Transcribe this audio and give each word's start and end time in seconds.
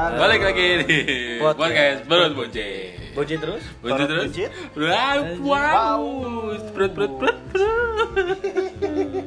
Dan 0.00 0.16
Balik 0.16 0.40
lagi 0.40 0.66
di 0.88 0.98
Podcast. 1.36 1.60
podcast 1.60 1.98
Perut 2.08 2.32
Buncit. 2.32 3.12
Buncit 3.12 3.36
terus? 3.36 3.62
Buncit 3.84 4.00
Perut 4.00 4.08
terus. 4.08 4.32
Wow, 4.80 5.20
wow. 5.44 6.00
Perut 6.72 6.92
perut 6.96 7.12
perut. 7.20 7.36
perut. 7.52 8.38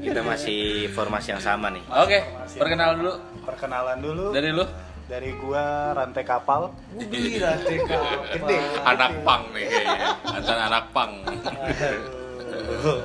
Kita 0.02 0.26
masih 0.26 0.90
formasi 0.90 1.38
yang 1.38 1.44
sama 1.46 1.70
nih. 1.70 1.84
Oke, 1.94 2.26
perkenalan 2.58 3.06
dulu 3.06 3.14
perkenalan 3.46 3.98
dulu 4.02 4.26
dari 4.34 4.50
lu. 4.50 4.66
dari 5.06 5.30
gua 5.38 5.94
rantai 5.94 6.26
kapal. 6.26 6.74
Gila, 6.98 7.52
Gede. 8.34 8.58
Anak 8.82 9.12
pang 9.22 9.46
nih 9.54 9.70
kayaknya. 9.70 10.10
Anak 10.58 10.86
pang. 10.90 11.12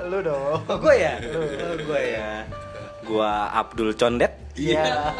Lu 0.09 0.19
dong. 0.25 0.57
Oh, 0.64 0.77
gue 0.80 0.95
ya? 0.96 1.21
Oh, 1.37 1.77
gue 1.77 2.00
ya. 2.16 2.48
Gua 3.05 3.53
Abdul 3.53 3.93
Condet. 3.93 4.32
Iya. 4.57 5.13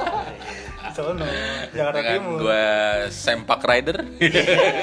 Sono, 0.99 1.23
Jakarta 1.71 1.95
Dengan 2.03 2.19
Timur. 2.19 2.39
gua 2.43 2.67
Sempak 3.15 3.63
Rider. 3.63 4.03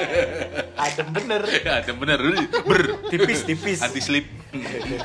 Adem 0.88 1.08
bener. 1.12 1.42
Ada 1.44 1.92
bener 1.92 2.20
ber 2.64 2.80
Tipis, 3.12 3.44
tipis. 3.44 3.84
anti 3.84 4.00
slip. 4.00 4.24
Iya, 4.56 4.80
iya. 4.80 4.98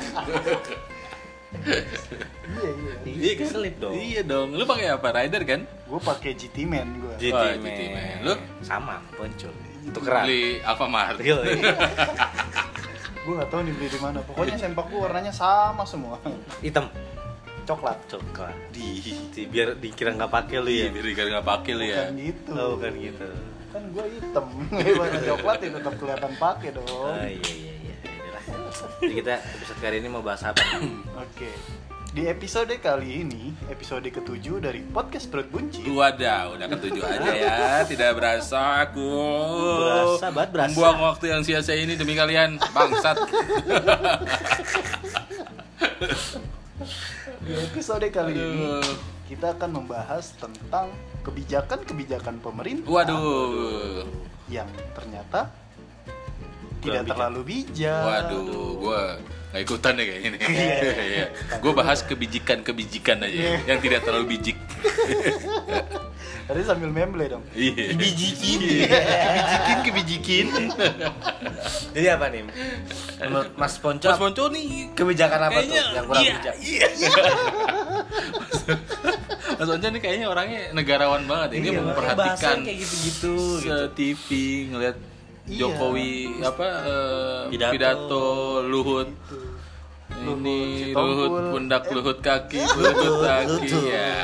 Iya, 3.04 3.32
keselip 3.36 3.76
dong. 3.76 3.92
Iya 3.92 4.24
dong. 4.24 4.56
Lu 4.56 4.64
pakai 4.64 4.88
apa? 4.88 5.12
Rider 5.12 5.44
kan? 5.44 5.60
Gua 5.84 6.00
pakai 6.00 6.32
GT 6.32 6.64
Man 6.64 6.88
gua. 6.96 7.12
GT 7.20 7.60
Man. 7.60 7.60
GT 7.60 7.80
Man. 7.92 8.16
Lu? 8.24 8.34
Sama, 8.64 8.96
poncol. 9.12 9.52
Tukeran. 9.92 10.24
Beli 10.24 10.64
Alfamart. 10.64 11.20
Yo, 11.20 11.44
iya. 11.44 11.76
Gua 13.28 13.38
nggak 13.38 13.50
tahu 13.52 13.60
nih 13.68 13.72
beli 13.76 13.88
di 13.92 14.00
mana. 14.00 14.18
Pokoknya 14.24 14.56
sempak 14.56 14.88
gua 14.88 15.12
warnanya 15.12 15.30
sama 15.30 15.84
semua. 15.84 16.16
Hitam. 16.64 16.88
Coklat. 17.62 17.98
Coklat. 18.06 18.54
Di 18.70 18.86
Di- 19.30 19.46
Biar 19.46 19.74
dikira 19.74 20.10
nggak 20.12 20.28
pakai 20.28 20.56
lu 20.58 20.68
Iya, 20.68 20.84
ya. 20.84 20.88
biar 20.90 21.04
dikira 21.06 21.26
nggak 21.30 21.46
pakai 21.48 21.72
lu 21.72 21.84
ya. 21.84 21.96
Kan 22.02 22.16
gitu. 22.16 22.50
Oh, 22.52 22.74
kan 22.76 22.92
gitu. 22.94 23.28
Kan 23.72 23.82
gua 23.90 24.04
hitam. 24.04 24.44
Warna 25.00 25.18
coklat 25.24 25.58
ya 25.58 25.68
tetap 25.72 25.94
kelihatan 25.96 26.32
pakai 26.36 26.68
dong. 26.70 26.88
Oh, 26.88 27.16
iya 27.16 27.40
iya 27.40 27.72
iya. 27.80 27.94
Jadi 28.98 29.12
kita 29.14 29.30
episode 29.38 29.78
kali 29.80 29.96
ini 29.98 30.06
mau 30.06 30.20
bahas 30.20 30.42
apa? 30.42 30.60
Oke. 31.24 31.50
Di 32.12 32.28
episode 32.28 32.68
kali 32.76 33.24
ini, 33.24 33.56
episode 33.72 34.04
ketujuh 34.04 34.60
dari 34.60 34.84
podcast 34.84 35.32
Perut 35.32 35.48
Buncit. 35.48 35.80
Wadah, 35.88 36.52
udah 36.52 36.66
ketujuh 36.68 37.00
aja 37.00 37.32
ya. 37.32 37.56
Tidak 37.88 38.12
berasa 38.12 38.84
aku. 38.84 39.08
Berasa 39.80 40.28
banget, 40.28 40.50
berasa. 40.52 40.68
Membuang 40.68 40.98
waktu 41.02 41.24
yang 41.32 41.40
sia-sia 41.40 41.72
ini 41.72 41.96
demi 41.96 42.12
kalian, 42.12 42.60
bangsat. 42.68 43.16
Di 47.42 47.52
episode 47.52 48.08
kali 48.08 48.32
ini, 48.32 48.64
Aduh. 48.64 48.96
kita 49.28 49.52
akan 49.54 49.84
membahas 49.84 50.32
tentang 50.40 50.88
kebijakan-kebijakan 51.20 52.40
pemerintah 52.40 52.88
Waduh. 52.88 54.08
yang 54.48 54.66
ternyata 54.96 55.52
tidak 56.82 57.02
bijak. 57.02 57.10
terlalu 57.14 57.40
bijak. 57.46 58.02
Waduh, 58.02 58.42
gua 58.76 59.02
nggak 59.52 59.62
ikutan 59.62 59.92
deh 59.94 60.04
kayaknya 60.04 60.28
nih. 60.32 60.40
Iya. 60.48 61.26
Gua 61.62 61.72
bahas 61.76 62.00
kebijikan-kebijikan 62.02 63.20
aja 63.20 63.28
Iya. 63.30 63.56
yang 63.68 63.78
tidak 63.78 64.00
terlalu 64.02 64.34
bijik. 64.34 64.56
Tadi 66.48 66.58
sambil 66.64 66.90
memble 66.90 67.28
dong. 67.28 67.44
Iya. 67.52 67.92
Bijikin. 67.94 68.58
Kebijikin, 68.88 69.78
kebijikin. 69.86 70.46
Jadi 71.94 72.06
apa 72.08 72.26
nih? 72.28 72.42
Menurut 73.22 73.52
Mas 73.54 73.76
Ponco, 73.76 74.08
Mas 74.08 74.18
Ponco 74.18 74.48
nih 74.50 74.90
kebijakan 74.92 75.40
apa 75.48 75.58
tuh 75.60 75.70
kayaknya 75.70 75.94
yang 75.94 76.06
kurang 76.08 76.24
iya, 76.24 76.32
bijak? 76.40 76.54
Iya. 76.58 76.86
Mas 79.60 79.68
Ponco 79.68 79.86
nih 79.86 80.00
kayaknya 80.00 80.26
orangnya 80.28 80.60
negarawan 80.72 81.22
banget. 81.28 81.48
Ini 81.60 81.66
Iya, 81.70 81.80
memperhatikan 81.84 82.56
kayak 82.64 82.78
gitu-gitu, 82.80 83.36
gitu. 83.62 83.76
TV 83.94 84.28
Iya. 85.42 85.58
Jokowi 85.66 86.10
apa 86.38 86.66
eh, 86.86 87.40
Pidato. 87.50 87.72
pidato. 87.74 88.26
Luhut 88.62 89.10
Luhut, 90.12 90.38
ini 90.38 90.92
Luhut 90.94 90.94
Tongkul. 90.94 91.44
pundak 91.50 91.82
Eh. 91.82 91.92
Luhut 91.92 92.18
kaki 92.20 92.60
Luhut 92.62 93.18
kaki 93.20 93.46
Luhut. 93.50 93.90
ya. 93.90 94.14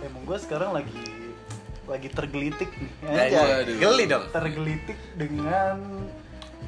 Emang 0.00 0.22
gue 0.24 0.38
sekarang 0.40 0.70
lagi 0.72 0.96
lagi 1.88 2.08
tergelitik 2.12 2.68
nih. 2.72 2.90
Ya, 3.00 3.22
Aja. 3.24 3.40
Geli 3.64 4.04
dong. 4.04 4.24
Tergelitik 4.28 4.98
dengan 5.16 5.76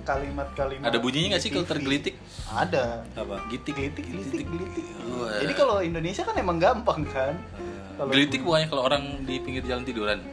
kalimat-kalimat. 0.01 0.89
Ada 0.89 0.97
bunyinya 0.97 1.37
nggak 1.37 1.43
sih 1.45 1.51
kalau 1.53 1.69
tergelitik? 1.69 2.17
Ada. 2.49 3.05
Apa? 3.12 3.45
Gitik, 3.53 3.77
Gelitik, 3.77 4.05
gelitik, 4.09 4.49
gelitik. 4.49 4.85
Wah. 5.12 5.45
Jadi 5.45 5.53
kalau 5.53 5.77
Indonesia 5.85 6.25
kan 6.25 6.37
emang 6.41 6.57
gampang 6.57 7.05
kan. 7.05 7.37
Kalau 8.01 8.09
Gelitik 8.09 8.41
bukannya 8.41 8.69
kalau 8.73 8.83
orang 8.89 9.03
di 9.29 9.37
pinggir 9.45 9.61
jalan 9.69 9.85
tiduran? 9.85 10.25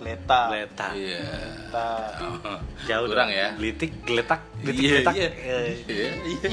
Leta. 0.00 0.40
Letak. 0.48 0.92
Iya. 0.92 1.20
Leta. 1.20 1.88
Jauh 2.84 3.06
Kurang 3.06 3.28
dong. 3.28 3.36
ya. 3.36 3.48
Gelitik, 3.54 3.90
geletak, 4.02 4.40
gelitik, 4.60 4.80
Iya, 4.80 4.92
geletak. 4.96 5.14
iya. 5.14 5.28
Iya, 5.30 5.58
iya. 6.24 6.50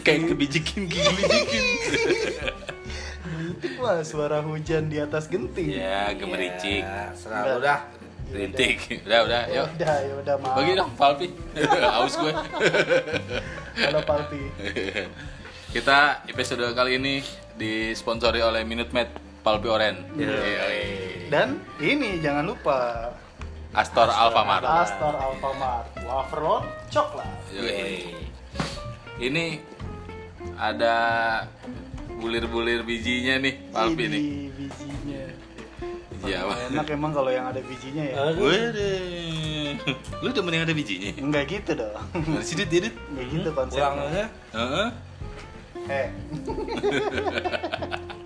Kayak 0.00 0.20
kebijikin, 0.30 0.80
kebijikin. 0.86 1.64
Gelitik 3.24 3.72
mah 3.76 4.00
suara 4.00 4.38
hujan 4.40 4.86
di 4.86 4.96
atas 4.96 5.26
genting. 5.26 5.68
ya, 5.68 6.14
gemericik. 6.14 6.80
Ya, 6.80 7.10
selalu 7.12 7.58
dah. 7.60 7.80
Rintik. 8.24 8.78
Udah, 9.04 9.20
udah, 9.22 9.42
Ya 9.46 9.54
yuk. 9.54 9.66
udah, 9.74 9.94
ya 10.00 10.14
udah 10.16 10.34
maaf. 10.40 10.56
Bagi 10.56 10.72
dong, 10.74 10.90
Palpi. 10.96 11.26
Aus 12.00 12.14
gue. 12.16 12.32
Halo 13.76 14.00
Palpi. 14.00 14.42
Kita 15.70 16.24
episode 16.24 16.64
kali 16.72 16.96
ini 16.96 17.20
disponsori 17.54 18.40
oleh 18.40 18.64
Minute 18.64 18.90
Maid 18.90 19.10
Palpi 19.42 19.68
Oren. 19.68 19.96
Iya. 20.16 20.34
Yoi. 20.40 20.82
Dan 21.34 21.58
ini 21.82 22.22
jangan 22.22 22.46
lupa 22.46 23.10
Astor 23.74 24.06
Alfamart. 24.06 24.62
Astor 24.62 25.18
Alfamart 25.18 25.90
Wafer 26.06 26.38
Roll 26.38 26.62
coklat. 26.94 27.26
Yoi. 27.50 28.14
Ini 29.18 29.58
ada 30.54 30.94
bulir-bulir 32.22 32.86
bijinya 32.86 33.42
nih, 33.42 33.66
Palpi 33.74 34.04
nih. 34.06 34.20
Ini 34.22 34.46
bijinya. 34.54 35.24
Iya, 36.22 36.36
apa? 36.46 36.54
Enak 36.70 36.86
emang 36.94 37.10
kalau 37.10 37.34
yang 37.34 37.50
ada 37.50 37.58
bijinya 37.66 38.04
ya. 38.06 38.14
Waduh. 38.38 39.74
Lu 40.22 40.30
demen 40.30 40.54
yang 40.54 40.64
ada 40.70 40.74
bijinya? 40.78 41.18
Enggak 41.18 41.50
gitu 41.50 41.74
dong. 41.74 41.98
Mana 42.14 42.46
sih, 42.46 42.54
Dit? 42.54 42.70
Ya, 42.70 42.78
Dit? 42.86 42.94
Enggak 43.10 43.26
gitu 43.34 43.48
Pulang 43.50 43.66
konsepnya. 43.74 44.06
aja. 44.06 44.24
Heeh. 44.54 44.86
Eh. 45.90 46.08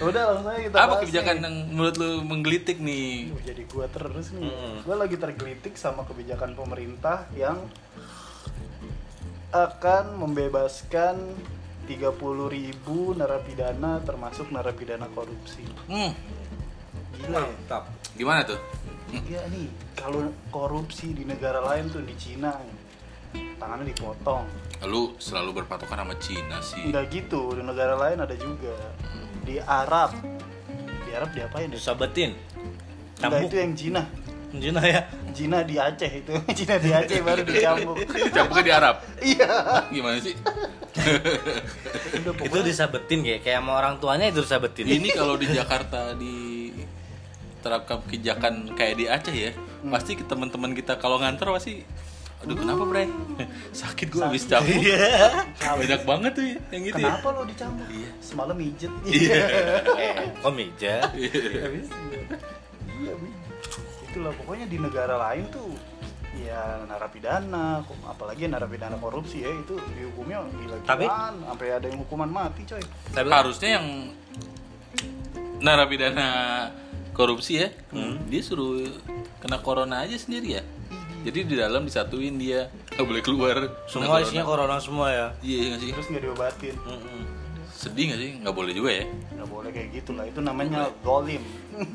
Udah 0.00 0.22
langsung 0.32 0.48
aja 0.52 0.60
kita 0.68 0.76
Apa 0.76 0.94
kebijakan 1.00 1.34
nih. 1.36 1.44
yang 1.44 1.56
menurut 1.72 1.94
lu 1.96 2.10
menggelitik 2.24 2.78
nih? 2.80 3.32
Duh, 3.32 3.42
jadi 3.44 3.62
gua 3.68 3.86
terus 3.88 4.26
nih. 4.36 4.48
Mm. 4.48 4.76
Gua 4.84 4.96
lagi 4.96 5.16
tergelitik 5.16 5.74
sama 5.76 6.04
kebijakan 6.04 6.52
pemerintah 6.52 7.28
yang 7.32 7.56
akan 9.50 10.04
membebaskan 10.20 11.16
30.000 11.90 13.18
narapidana 13.18 13.98
termasuk 14.06 14.46
narapidana 14.54 15.10
korupsi. 15.10 15.66
Hmm, 15.90 16.14
Gila 17.18 17.42
ya. 17.42 17.78
Gimana 18.14 18.46
tuh? 18.46 18.60
Iya 19.10 19.42
nih, 19.50 19.66
kalau 19.98 20.30
korupsi 20.54 21.10
di 21.10 21.26
negara 21.26 21.58
lain 21.58 21.90
tuh 21.90 21.98
di 22.06 22.14
Cina 22.14 22.54
tangannya 23.58 23.90
dipotong. 23.90 24.46
Lu 24.86 25.18
selalu 25.18 25.62
berpatokan 25.62 25.98
sama 25.98 26.14
Cina 26.22 26.62
sih. 26.62 26.86
Enggak 26.86 27.10
gitu, 27.10 27.58
di 27.58 27.62
negara 27.66 27.98
lain 27.98 28.22
ada 28.22 28.36
juga. 28.38 28.94
Di 29.44 29.56
Arab. 29.60 30.10
Di 31.06 31.10
Arab 31.16 31.30
diapain 31.34 31.68
ya? 31.70 31.76
Disabetin. 31.76 32.36
Enggak 33.20 33.40
itu 33.52 33.56
yang 33.60 33.72
Cina. 33.76 34.02
Cina 34.50 34.82
ya. 34.82 35.00
Cina 35.30 35.58
di 35.62 35.78
Aceh 35.78 36.10
itu. 36.10 36.32
Cina 36.58 36.76
di 36.82 36.90
Aceh 36.90 37.18
baru 37.22 37.42
dicambuk. 37.46 37.96
Campurnya 38.34 38.64
di 38.64 38.72
Arab. 38.72 38.96
Iya. 39.22 39.50
Gimana 39.92 40.18
sih? 40.18 40.34
Udah 42.20 42.34
Itu 42.34 42.58
disabetin 42.66 43.22
kayak 43.22 43.40
kayak 43.46 43.58
sama 43.62 43.72
orang 43.78 43.94
tuanya 44.02 44.26
itu 44.26 44.42
disabetin. 44.42 44.90
Ini 44.90 45.08
kalau 45.14 45.38
di 45.38 45.46
Jakarta 45.46 46.18
diterapkan 46.18 48.02
kebijakan 48.02 48.74
kayak 48.74 48.94
di 48.98 49.04
Aceh 49.06 49.36
ya, 49.36 49.52
Hmm. 49.80 49.96
pasti 49.96 50.12
teman-teman 50.12 50.76
kita 50.76 51.00
kalau 51.00 51.16
nganter 51.16 51.48
pasti 51.56 51.80
Aduh 52.40 52.56
kenapa 52.56 52.82
bre? 52.82 53.04
Sakit 53.76 54.08
gue 54.08 54.22
habis 54.22 54.48
cambuk 54.48 54.72
Iya. 54.72 55.44
Banyak 55.60 56.02
banget 56.02 56.32
tuh 56.32 56.44
ya, 56.46 56.56
yang 56.72 56.82
gitu 56.88 57.00
ya 57.00 57.12
Kenapa 57.12 57.28
lo 57.30 57.42
dicambuk? 57.44 57.86
Iya. 57.86 58.10
Semalam 58.18 58.56
mijet. 58.56 58.92
Iya. 59.06 59.42
Eh, 59.94 60.12
kok 60.34 60.52
meja? 60.52 60.94
Habis, 61.04 61.88
Iya, 62.96 63.12
Bi. 63.14 63.28
Itulah 64.06 64.32
pokoknya 64.34 64.66
di 64.66 64.76
negara 64.76 65.14
lain 65.20 65.44
tuh 65.48 65.68
ya 66.32 66.80
narapidana, 66.82 67.84
apalagi 68.02 68.48
narapidana 68.48 68.96
korupsi 68.96 69.44
ya 69.44 69.50
itu 69.50 69.76
dihukumnya 69.92 70.40
Tapi- 70.40 71.04
gila-gilaan 71.04 71.34
sampai 71.44 71.66
ada 71.70 71.86
yang 71.86 71.98
hukuman 72.00 72.26
mati, 72.26 72.64
coy. 72.64 72.80
Tapi 73.12 73.28
Harusnya 73.28 73.76
yang 73.76 73.86
narapidana 75.60 76.28
korupsi 77.12 77.60
ya, 77.60 77.68
Hmm. 77.92 78.16
dia 78.26 78.40
suruh 78.40 78.88
kena 79.38 79.60
corona 79.60 80.00
aja 80.00 80.16
sendiri 80.16 80.56
ya 80.56 80.62
Jadi 81.20 81.38
di 81.44 81.54
dalam 81.54 81.82
disatuin 81.82 82.34
dia, 82.34 82.66
nggak 82.90 83.04
boleh 83.04 83.20
keluar. 83.20 83.56
Semua 83.84 84.18
isinya 84.18 84.42
corona 84.42 84.76
semua 84.76 85.06
ya. 85.08 85.26
Iya 85.38 85.58
nggak 85.68 85.80
sih? 85.80 85.90
Terus 85.92 86.08
nggak 86.08 86.22
diobatin. 86.24 86.76
Mm-mm. 86.80 87.22
sedih 87.70 88.12
nggak 88.12 88.20
sih 88.20 88.30
nggak 88.36 88.52
boleh 88.52 88.72
juga 88.76 88.90
ya 88.92 89.04
nggak 89.32 89.48
boleh 89.48 89.70
kayak 89.72 89.88
gitu 89.94 90.12
lah 90.12 90.28
itu 90.28 90.36
namanya 90.38 90.92
golim 91.00 91.40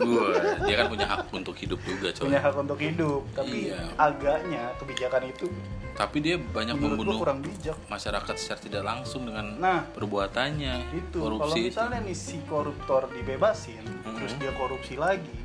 Wah, 0.01 0.33
dia 0.65 0.75
kan 0.75 0.89
punya 0.89 1.05
hak 1.05 1.29
untuk 1.29 1.53
hidup 1.53 1.77
juga 1.79 2.09
coy 2.09 2.25
punya 2.25 2.41
hak 2.41 2.55
untuk 2.57 2.79
hidup 2.79 3.21
tapi 3.29 3.69
Iya. 3.69 3.93
agaknya 3.93 4.73
kebijakan 4.81 5.29
itu 5.29 5.45
tapi 5.93 6.17
dia 6.19 6.41
banyak 6.41 6.73
menurut 6.73 6.89
gua 6.89 6.97
membunuh 6.97 7.17
kurang 7.21 7.39
bijak 7.39 7.77
masyarakat 7.85 8.33
secara 8.33 8.59
tidak 8.59 8.81
langsung 8.83 9.29
dengan 9.29 9.45
Nah. 9.61 9.85
perbuatannya 9.93 10.73
itu 10.91 11.17
kalau 11.19 11.37
korupsi 11.37 11.59
itu. 11.61 11.69
misalnya 11.69 11.99
nih 12.01 12.17
si 12.17 12.37
koruptor 12.43 13.01
dibebasin 13.13 13.83
Mm-mm. 13.85 14.15
terus 14.17 14.33
dia 14.35 14.51
korupsi 14.57 14.97
lagi 14.97 15.37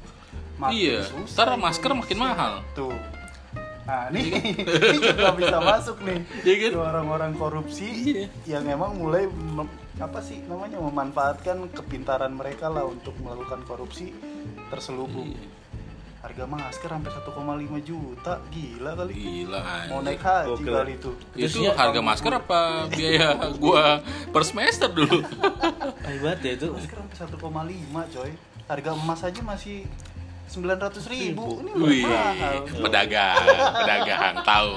makin 0.56 0.72
Iya, 0.72 0.98
susah 1.04 1.36
ntar 1.36 1.48
masker 1.54 1.92
makin 1.92 2.16
mahal. 2.16 2.52
tuh 2.72 2.96
nah 3.90 4.06
nih 4.06 4.22
ini 4.86 4.98
juga 5.02 5.34
bisa 5.34 5.58
masuk 5.58 5.98
nih 6.00 6.22
Iya 6.40 6.54
kan? 6.62 6.72
orang-orang 6.80 7.32
korupsi 7.34 7.88
Iya. 7.90 8.26
yang 8.48 8.64
emang 8.68 8.94
mulai 8.94 9.26
mem- 9.26 9.66
apa 9.98 10.22
sih 10.22 10.38
namanya 10.46 10.78
memanfaatkan 10.80 11.66
kepintaran 11.70 12.30
mereka 12.32 12.70
lah 12.70 12.86
untuk 12.86 13.18
melakukan 13.18 13.66
korupsi 13.66 14.14
terselubung 14.70 15.34
Iya. 15.34 15.42
harga 16.20 16.44
masker 16.46 16.86
sampai 16.86 17.10
1,5 17.10 17.34
juta 17.82 18.38
gila 18.46 18.90
kali 18.94 19.12
gila 19.12 19.60
mau 19.88 20.00
naik 20.00 20.20
haji 20.20 20.52
Gokil. 20.54 20.70
kali 20.70 20.92
itu 20.94 21.10
itu 21.34 21.58
ya, 21.60 21.72
harga 21.74 22.00
masker 22.00 22.32
apa 22.36 22.60
biaya 22.86 23.28
gua 23.56 23.98
per 24.28 24.44
semester 24.44 24.86
dulu 24.86 25.18
banget 25.98 26.38
ya 26.40 26.52
itu. 26.54 26.66
masker 26.70 26.98
sampai 27.10 27.34
1,5 27.34 28.14
coy 28.14 28.30
harga 28.68 28.90
emas 28.94 29.20
aja 29.24 29.40
masih 29.42 29.82
900 30.50 31.06
ribu 31.14 31.62
ini 31.62 31.70
Wih, 31.78 32.02
mahal 32.02 32.66
pedagang, 32.66 33.38
pedagang 33.86 34.36
tahu. 34.42 34.74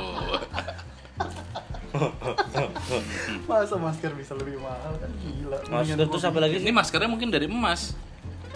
masa 3.50 3.78
masker 3.78 4.12
bisa 4.18 4.34
lebih 4.34 4.58
mahal 4.58 4.98
kan 4.98 5.14
gila 5.22 5.58
Masker 5.70 6.10
gua 6.10 6.26
apa 6.26 6.40
lagi 6.42 6.58
Ini 6.62 6.74
maskernya 6.74 7.10
mungkin 7.10 7.30
dari 7.30 7.46
emas. 7.46 7.94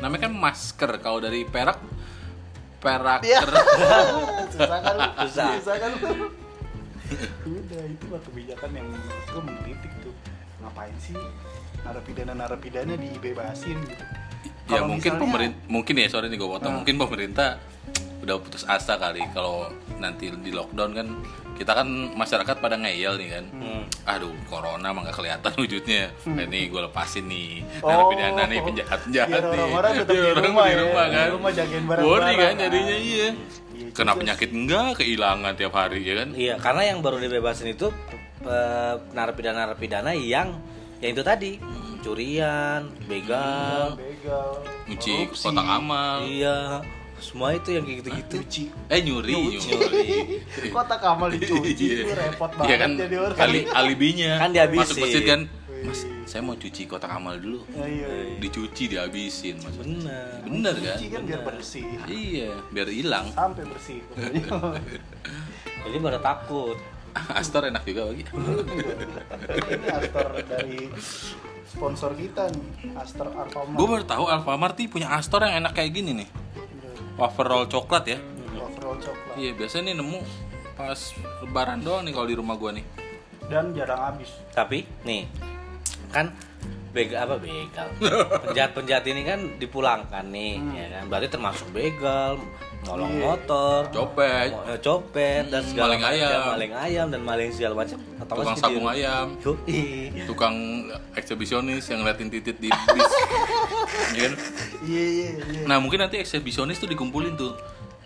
Namanya 0.02 0.30
kan 0.30 0.34
masker. 0.34 0.90
Kalau 1.02 1.22
dari 1.22 1.46
perak, 1.46 1.78
perak 2.82 3.22
Iya. 3.26 3.42
susah 4.54 4.80
kan 4.82 4.94
lu? 4.94 5.10
Susah. 5.26 5.50
susah 5.58 5.76
kan 5.82 5.92
udah 7.48 7.84
itu 7.88 8.06
lah 8.12 8.20
kebijakan 8.20 8.72
yang 8.76 8.88
menurut 8.92 9.26
gue 9.32 9.42
mengkritik 9.48 9.92
tuh 10.04 10.12
ngapain 10.60 10.92
sih 11.00 11.16
narapidana 11.88 12.36
narapidana 12.36 13.00
dibebasin 13.00 13.80
gitu 13.88 14.04
ya 14.68 14.78
Kalau 14.78 14.88
mungkin 14.90 15.00
misalnya- 15.10 15.22
pemerintah 15.24 15.60
mungkin 15.68 15.94
ya 15.96 16.08
sorry 16.08 16.28
nih 16.28 16.38
gue 16.38 16.50
potong. 16.50 16.70
Ah. 16.70 16.78
mungkin 16.78 16.96
pemerintah 16.98 17.50
udah 18.18 18.36
putus 18.38 18.64
asa 18.66 18.96
kali 18.96 19.24
kalau 19.32 19.72
nanti 19.98 20.28
di 20.34 20.52
lockdown 20.52 20.92
kan. 20.94 21.08
Kita 21.58 21.74
kan 21.74 21.88
masyarakat 22.14 22.56
pada 22.56 22.76
ngeyel 22.76 23.18
nih 23.18 23.30
kan. 23.32 23.46
Hmm. 23.52 23.84
aduh 24.06 24.30
corona 24.46 24.88
mah 24.88 25.02
nggak 25.02 25.16
kelihatan 25.16 25.52
wujudnya. 25.58 26.14
Nah, 26.28 26.46
ini 26.46 26.68
gue 26.68 26.82
lepasin 26.82 27.26
nih. 27.26 27.66
Oh. 27.80 27.90
narapidana 27.90 28.44
nih 28.46 28.60
penjahat 28.62 29.00
penjahat 29.02 29.42
nih. 29.42 29.50
orang-orang 29.50 29.92
tetap 29.96 30.08
Biar 30.08 30.22
di 30.22 30.30
orang 30.30 30.46
rumah 30.46 30.64
di 30.64 30.70
ya, 30.70 30.78
rumah 30.80 31.04
di 31.04 31.16
kan. 31.16 31.28
rumah 31.32 31.52
jagain 31.52 31.84
Worry 31.84 31.98
barang-barang. 31.98 32.38
kan 32.38 32.54
jadinya 32.60 32.98
iya. 32.98 33.28
Iya 33.74 33.90
kena 33.94 34.14
penyakit 34.14 34.50
enggak 34.52 34.88
kehilangan 34.96 35.54
tiap 35.56 35.74
hari 35.74 36.02
ya 36.02 36.14
kan? 36.16 36.30
Iya, 36.34 36.54
karena 36.58 36.82
yang 36.84 37.00
baru 37.00 37.18
dibebasin 37.18 37.70
itu 37.70 37.90
eh, 38.44 38.96
narapidana-narapidana 39.12 40.14
yang 40.14 40.54
yang 40.98 41.12
itu 41.12 41.24
tadi. 41.24 41.52
Curian, 41.98 42.86
begal, 43.04 43.98
begal 44.18 44.50
nyuci 44.86 45.14
kotak 45.32 45.68
amal 45.68 46.18
iya, 46.24 46.82
semua 47.18 47.50
itu 47.52 47.70
yang 47.72 47.84
kayak 47.84 47.98
gitu-gitu. 48.02 48.34
cuci 48.40 48.64
eh 48.88 49.00
nyuri 49.00 49.34
Nyuci. 49.34 49.70
nyuri 49.70 50.10
kotak 50.76 51.02
amal 51.04 51.30
dicuci 51.30 51.74
Iya. 51.78 52.02
itu 52.02 52.14
repot 52.14 52.50
Iya 52.50 52.58
banget 52.58 52.78
kan 52.80 52.92
jadi 52.96 53.16
orang 53.18 53.38
ali 53.40 53.60
alibinya 53.68 54.32
Kan 54.38 54.50
dihabisin. 54.52 54.82
masuk 54.84 54.98
masjid 55.00 55.24
kan 55.24 55.42
mas 55.80 56.00
saya 56.26 56.42
mau 56.42 56.54
cuci 56.54 56.82
kotak 56.84 57.08
amal 57.10 57.36
dulu 57.36 57.62
Ya, 57.72 57.86
iya. 57.86 58.08
dicuci 58.38 58.84
dihabisin 58.88 59.56
mas 59.58 59.76
Bener. 59.76 60.42
bener 60.44 60.74
kan 60.76 60.96
cuci 60.96 61.08
kan 61.08 61.22
biar 61.24 61.42
bersih 61.42 61.86
iya 62.06 62.52
biar 62.70 62.88
hilang 62.88 63.30
sampai 63.32 63.64
bersih. 63.64 64.02
Jadi 65.88 65.98
pada 66.00 66.20
takut. 66.20 66.76
Astor 67.32 67.66
enak 67.66 67.82
juga 67.82 68.06
bagi 68.06 68.30
ini 69.74 69.88
Astor 69.90 70.28
dari 70.44 70.86
sponsor 71.68 72.16
kita 72.16 72.48
nih 72.50 72.96
Astor 72.96 73.28
Alfamart. 73.32 73.76
Gue 73.76 73.88
baru 73.88 74.04
tahu 74.08 74.26
Alfamart 74.32 74.76
nih 74.80 74.88
punya 74.88 75.12
Astor 75.12 75.44
yang 75.44 75.64
enak 75.64 75.76
kayak 75.76 75.92
gini 75.92 76.12
nih. 76.24 76.30
Wafer 77.20 77.46
roll 77.46 77.66
coklat 77.68 78.06
ya. 78.08 78.20
Overall 78.56 78.98
coklat. 78.98 79.36
Iya 79.36 79.52
biasanya 79.54 79.92
nih 79.92 79.96
nemu 80.00 80.20
pas 80.78 81.00
lebaran 81.44 81.80
doang 81.82 82.06
nih 82.06 82.14
kalau 82.14 82.28
di 82.30 82.36
rumah 82.38 82.56
gue 82.56 82.82
nih. 82.82 82.86
Dan 83.48 83.76
jarang 83.76 84.02
habis. 84.14 84.32
Tapi 84.56 84.88
nih 85.04 85.28
kan 86.14 86.32
begal 86.98 87.20
apa 87.22 87.36
begal 87.38 87.88
penjahat-penjahat 88.44 89.06
ini 89.06 89.22
kan 89.24 89.40
dipulangkan 89.56 90.26
nih 90.28 90.54
Hmm. 90.58 90.74
ya 90.74 90.86
kan 90.90 91.04
berarti 91.06 91.28
termasuk 91.30 91.68
begal 91.70 92.42
nolong 92.80 93.10
Iya. 93.12 93.22
motor 93.24 93.80
copet 93.92 94.50
mo- 94.50 94.64
eh, 94.66 94.80
copet 94.80 95.44
dan 95.46 95.60
Hmm, 95.60 95.70
segala 95.70 95.86
maling 95.88 96.02
macam, 96.02 96.16
ayam. 96.16 96.44
maling 96.48 96.74
ayam 96.74 97.06
dan 97.08 97.22
maling 97.22 97.50
segala 97.50 97.74
macam 97.76 97.98
tukang 98.20 98.48
di- 98.48 98.60
sabung 98.60 98.88
ayam 98.88 99.28
Yoi. 99.40 100.24
tukang 100.24 100.56
eksibisionis 101.14 101.84
yang 101.86 102.00
ngeliatin 102.02 102.30
titit 102.30 102.58
di 102.58 102.70
bis 102.70 103.12
Iya 104.10 104.22
kan? 104.24 104.34
iya 104.84 105.04
iya 105.06 105.30
iya 105.44 105.62
Nah 105.66 105.78
mungkin 105.78 106.00
nanti 106.00 106.18
eksibisionis 106.18 106.78
tuh 106.78 106.88
dikumpulin 106.88 107.34
tuh 107.34 107.54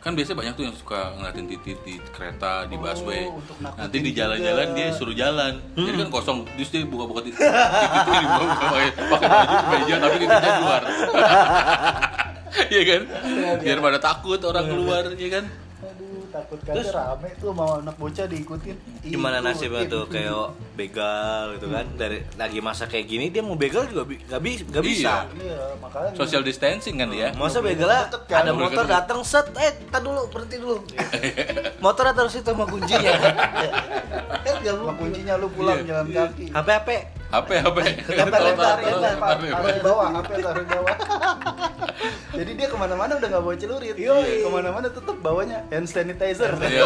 kan 0.01 0.11
biasanya 0.11 0.33
banyak 0.35 0.53
tuh 0.53 0.65
yang 0.65 0.73
suka 0.73 1.13
ngeliatin 1.13 1.45
titit 1.47 1.77
di 1.81 2.01
kereta 2.09 2.65
di 2.65 2.73
Oh, 2.73 2.81
busway. 2.81 3.29
nakutin 3.29 3.77
nanti 3.77 3.97
di 3.99 4.11
jalan-jalan 4.11 4.67
dia 4.73 4.87
suruh 4.91 5.13
jalan. 5.13 5.61
Jadi 5.73 5.95
kan 5.95 6.09
kosong 6.09 6.37
terus 6.49 6.69
dia 6.69 6.81
buka-buka 6.83 7.21
titit 7.23 7.37
titiknya 7.37 8.19
dibuka 8.19 8.53
pakai 8.59 8.87
pakai 8.97 9.27
baju 9.29 9.55
meja 9.71 9.95
tapi 9.97 10.15
titiknya 10.19 10.51
keluar. 10.57 10.81
Iya 12.51 12.83
kan? 12.83 13.01
Biar 13.59 13.79
pada 13.79 13.95
takut 13.97 14.39
orang 14.41 14.67
keluar 14.67 15.03
ya 15.15 15.29
kan 15.31 15.47
takut 16.31 16.59
kali 16.61 16.81
rame 16.81 17.29
tuh 17.35 17.51
mau 17.51 17.77
anak 17.77 17.95
bocah 17.95 18.25
diikutin. 18.25 18.75
Gimana 19.03 19.37
nasibnya 19.39 19.83
tuh? 19.85 20.07
Kayak 20.07 20.55
begal 20.73 21.53
gitu 21.53 21.67
kan? 21.67 21.85
Dari 21.93 22.23
lagi 22.33 22.59
masa 22.59 22.87
kayak 22.87 23.05
gini 23.05 23.27
dia 23.27 23.39
mau 23.39 23.53
begal 23.53 23.85
juga 23.85 24.03
bi- 24.03 24.17
nggak 24.17 24.41
bi- 24.41 24.63
nggak 24.63 24.83
bisa. 24.83 25.27
Iya 25.29 25.75
makanya 25.77 26.09
social 26.15 26.41
distancing 26.41 26.95
kan 26.95 27.07
dia? 27.07 27.29
Masa 27.33 27.59
begalnya 27.59 28.07
Deket 28.07 28.25
kan? 28.25 28.41
ada 28.41 28.51
motor 28.51 28.85
datang 28.85 29.19
set, 29.21 29.51
eh 29.55 29.71
tar 29.87 29.99
dulu 29.99 30.25
berhenti 30.27 30.57
dulu. 30.57 30.79
motor 31.85 32.03
taruh 32.09 32.27
situ 32.27 32.47
sama 32.47 32.65
kuncinya. 32.65 33.11
kan 34.61 34.77
mungkin. 34.77 34.95
kuncinya 34.97 35.33
lu 35.35 35.47
pulang 35.49 35.81
Iya. 35.81 36.01
jalan 36.01 36.05
kaki. 36.09 36.45
HP 36.49 36.67
HP. 36.71 36.89
HP 37.31 37.49
HP 37.63 37.77
lempar 38.11 38.39
lempar 38.43 38.75
Taruh, 38.75 38.99
lempar 38.99 39.29
taruh, 39.39 39.47
taruh 39.47 39.71
di 39.71 39.81
bawah 39.81 40.07
apa 40.11 40.31
taruh 40.35 40.61
di 40.61 40.69
bawah. 40.69 40.95
Jadi 42.37 42.51
dia 42.55 42.67
ke 42.67 42.75
mana-mana 42.75 43.11
udah 43.15 43.27
nggak 43.31 43.43
bawa 43.43 43.55
celurit. 43.55 43.95
Ke 43.95 44.49
mana-mana 44.51 44.87
tetap 44.91 45.15
bawanya 45.19 45.63
hand 45.71 45.87
sanitizer. 45.87 46.51
Iya, 46.59 46.85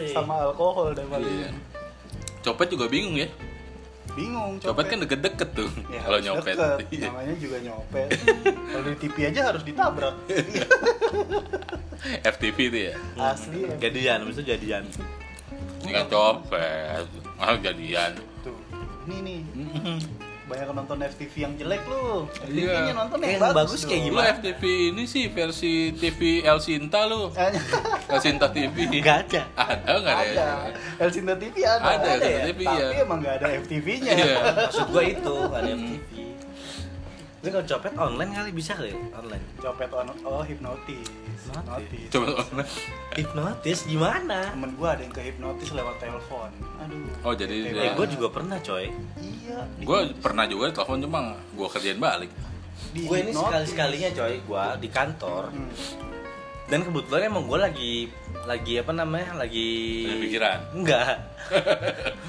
iya. 0.00 0.12
sama 0.12 0.44
alkohol 0.44 0.92
dan 0.92 1.08
paling 1.08 1.28
Iya. 1.28 1.50
copet 2.40 2.68
juga 2.68 2.86
bingung 2.88 3.16
ya? 3.16 3.28
Bingung 4.12 4.60
copet 4.60 4.84
kan 4.88 4.98
deket-deket 5.00 5.48
tuh 5.54 5.70
Ya, 5.88 6.00
kalau 6.04 6.18
nyopet. 6.20 6.54
deket. 6.56 6.78
Iya. 6.92 7.08
namanya 7.08 7.34
juga 7.40 7.56
nyopet. 7.60 8.08
Kalau 8.44 8.84
di 8.84 8.96
TV 8.98 9.16
aja 9.32 9.40
harus 9.48 9.62
ditabrak. 9.64 10.14
FTV 12.36 12.56
tuh 12.68 12.80
ya? 12.90 12.94
Asli 13.16 13.58
ya. 13.64 13.72
Jadian, 13.80 14.18
itu 14.28 14.42
jadian. 14.44 14.84
ini 15.80 15.90
kan 15.94 16.06
copet. 16.08 17.04
Malah 17.40 17.56
jadian 17.60 18.12
ini 19.02 19.16
nih 19.22 19.40
banyak 20.42 20.66
yang 20.66 20.74
nonton 20.74 20.98
FTV 21.00 21.34
yang 21.38 21.54
jelek 21.54 21.82
lu 21.86 22.26
FTV 22.26 22.58
Iya. 22.66 22.78
nya 22.82 22.94
nonton 22.96 23.18
yang, 23.20 23.30
Yang 23.30 23.40
bagus, 23.40 23.54
bagus 23.54 23.80
kayak 23.82 23.94
dong. 23.94 24.02
Lu 24.02 24.10
Gimana? 24.10 24.30
FTV 24.34 24.62
ini 24.90 25.02
sih 25.06 25.24
versi 25.28 25.72
TV 25.94 26.20
El 26.42 26.58
Sinta 26.58 27.00
lu 27.06 27.22
El 28.12 28.18
Sinta 28.18 28.46
TV 28.50 28.76
Enggak 28.90 29.16
ada. 29.24 29.42
Ada 29.54 29.92
nggak 29.96 30.16
ada? 30.16 30.26
ada 30.26 30.46
El 30.98 31.10
Sinta 31.10 31.34
TV 31.34 31.54
ada 31.62 31.86
Ada, 31.88 32.08
El 32.08 32.18
Sinta 32.18 32.42
TV, 32.44 32.60
tapi 32.66 32.82
ya. 32.82 32.88
emang 33.00 33.18
nggak 33.20 33.34
ada 33.36 33.46
FTV 33.62 33.86
nya 34.00 34.12
Iya 34.12 34.34
Maksud 34.58 34.86
gua 34.90 35.02
itu, 35.04 35.34
nggak 35.46 35.60
ada. 35.60 35.70
FTV. 35.70 36.14
Ini 37.40 37.48
kalau 37.48 37.64
copet 37.66 37.92
online 37.94 38.30
kali 38.30 38.50
bisa 38.52 38.76
kali 38.76 38.92
ya? 38.92 39.00
online. 39.14 39.44
copet 39.56 39.88
on 39.90 40.06
oh 40.22 40.42
hipnotis 40.42 41.08
hipnotis 41.40 42.08
Coba 42.10 42.26
Hipnotis 43.10 43.78
gimana? 43.84 44.52
temen 44.52 44.76
gua 44.76 44.92
ada 44.92 45.00
yang 45.00 45.10
ke 45.10 45.22
hipnotis 45.22 45.68
lewat 45.70 45.96
telepon 45.96 46.52
aduh 46.78 47.08
Oh, 47.22 47.32
jadi 47.32 47.54
dia- 47.66 47.80
Eh, 47.82 47.92
gua 47.92 48.04
juga 48.04 48.28
pernah 48.28 48.60
coy. 48.60 48.92
iya 49.16 49.58
Gue 49.78 49.98
pernah 50.16 50.44
juga 50.44 50.68
telepon 50.70 51.00
cuma 51.00 51.20
gue 51.50 51.68
kerjain 51.70 51.96
balik 51.98 52.28
Gue 52.92 53.18
ini 53.18 53.32
sekali 53.32 53.66
sekalinya 53.66 54.10
coy, 54.10 54.34
gua 54.44 54.64
di 54.74 54.88
kantor. 54.88 55.48
Hmm. 55.48 55.70
Dan 56.70 56.86
kebetulan 56.86 57.26
emang 57.26 57.44
gue 57.44 57.58
lagi 57.58 57.94
lagi 58.40 58.78
apa 58.78 58.92
namanya 58.94 59.34
lagi 59.36 59.68
Ada 60.06 60.16
pikiran? 60.22 60.58
enggak. 60.72 61.04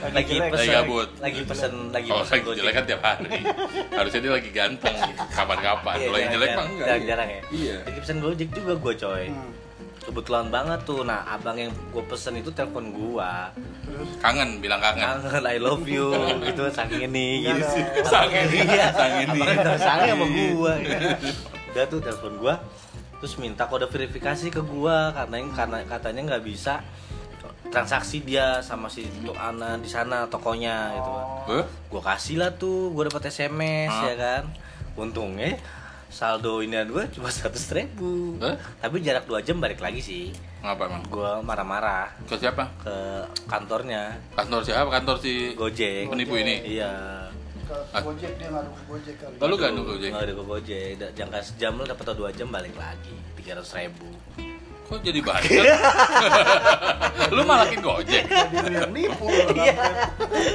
Lagi 0.02 0.18
lagi 0.18 0.34
jelek. 0.34 0.50
pesen 0.50 0.58
Lagi 0.58 0.74
gabut. 0.74 1.10
lagi 1.16 1.42
pesen 1.46 1.74
lagi 1.94 2.10
Kalau 2.10 2.22
pesen 2.22 2.34
lagi 2.34 2.42
Gojek. 2.44 2.58
jelek 2.60 2.74
kan 2.74 2.86
tiap 2.90 3.02
hari. 3.02 3.30
Harusnya 4.02 4.20
dia 4.20 4.32
lagi 4.34 4.50
ganteng. 4.50 4.96
Kapan-kapan. 5.30 5.94
Iya, 5.94 6.06
Kalau 6.10 6.18
yang 6.18 6.32
jelek 6.32 6.42
mah 6.42 6.50
jarang- 6.52 6.66
enggak. 6.68 6.88
Jarang-jarang 6.88 7.30
ya. 7.30 7.42
Iya. 7.54 7.78
Lagi 7.86 8.00
pesen 8.02 8.18
gojek 8.18 8.50
juga 8.52 8.74
gue 8.76 8.94
coy. 8.98 9.26
Hmm. 9.30 9.52
kebetulan 10.02 10.46
banget 10.50 10.80
tuh. 10.82 11.06
Nah 11.06 11.22
abang 11.30 11.54
yang 11.56 11.70
gue 11.70 12.04
pesen 12.10 12.34
itu 12.36 12.50
telepon 12.50 12.90
gua. 12.90 13.54
Kangen, 14.18 14.58
bilang 14.58 14.82
kangen. 14.82 15.06
kangen 15.22 15.46
I 15.46 15.62
love 15.62 15.86
you. 15.86 16.10
Gitu 16.42 16.62
saking 16.68 17.06
ini. 17.06 17.46
Enggak 17.46 17.78
gitu. 17.78 18.02
Sang 18.04 18.26
ini, 18.28 18.60
sang 18.90 19.14
ini. 19.22 19.42
Abangnya 19.46 19.78
sayang 19.78 20.18
sama 20.18 20.26
gua. 20.26 20.74
Udah 21.70 21.86
tuh 21.86 22.00
telepon 22.02 22.34
gua 22.36 22.56
terus 23.22 23.38
minta 23.38 23.64
kode 23.64 23.86
verifikasi 23.86 24.50
ke 24.50 24.60
gua 24.60 25.14
karena 25.14 25.38
karena 25.52 25.78
katanya 25.86 26.22
nggak 26.28 26.44
bisa 26.44 26.82
transaksi 27.70 28.20
dia 28.20 28.60
sama 28.60 28.86
si 28.86 29.06
untuk 29.06 29.38
Ana 29.38 29.78
di 29.78 29.88
sana 29.88 30.26
tokonya 30.26 30.92
gitu 30.92 31.10
kan 31.10 31.28
Hah? 31.48 31.66
gue 31.88 32.02
kasih 32.04 32.36
lah 32.38 32.52
tuh 32.52 32.92
gue 32.92 33.08
dapat 33.08 33.30
SMS 33.30 33.88
Ah. 33.88 34.04
ya 34.04 34.16
kan 34.16 34.44
untungnya 34.94 35.56
saldo 36.12 36.60
ini 36.60 36.76
gue 36.84 37.08
cuma 37.16 37.32
seratus 37.32 37.72
ribu 37.72 38.36
Hah? 38.38 38.60
tapi 38.78 39.00
jarak 39.00 39.24
dua 39.24 39.40
jam 39.40 39.58
balik 39.58 39.80
lagi 39.80 40.02
sih 40.02 40.26
Ngapa 40.60 40.84
emang? 40.84 41.02
gue 41.08 41.32
marah-marah 41.42 42.12
Ke 42.26 42.36
siapa? 42.36 42.68
ke 42.78 42.96
kantornya 43.48 44.14
Kantor 44.36 44.62
siapa? 44.62 44.90
Kantor 44.92 45.18
si 45.18 45.56
Gojek 45.56 46.06
penipu 46.06 46.36
ini? 46.36 46.62
iya 46.68 46.92
Ke 47.72 48.00
Gojek 48.02 48.32
dia 48.36 48.48
ngaruh 48.50 48.72
ke 48.72 48.84
Gojek 48.86 49.16
kali. 49.18 49.36
Lalu 49.40 49.54
gak 49.56 49.72
nunggu 49.72 49.94
Gojek? 49.96 50.12
ada 50.12 50.34
ke 50.34 50.44
Gojek 50.44 50.84
jangka 51.12 51.40
sejam 51.42 51.72
lu 51.74 51.84
dapat 51.84 52.06
dua 52.12 52.30
jam 52.30 52.48
balik 52.48 52.76
lagi 52.76 53.16
tiga 53.36 53.58
ratus 53.58 53.72
ribu 53.74 54.08
Kok 54.86 55.00
jadi 55.00 55.24
banget? 55.24 55.64
lu 57.36 57.42
malakin 57.42 57.80
Gojek? 57.80 58.24
Jadi 58.28 58.76
nipu. 58.92 59.24
Iya. 59.56 59.76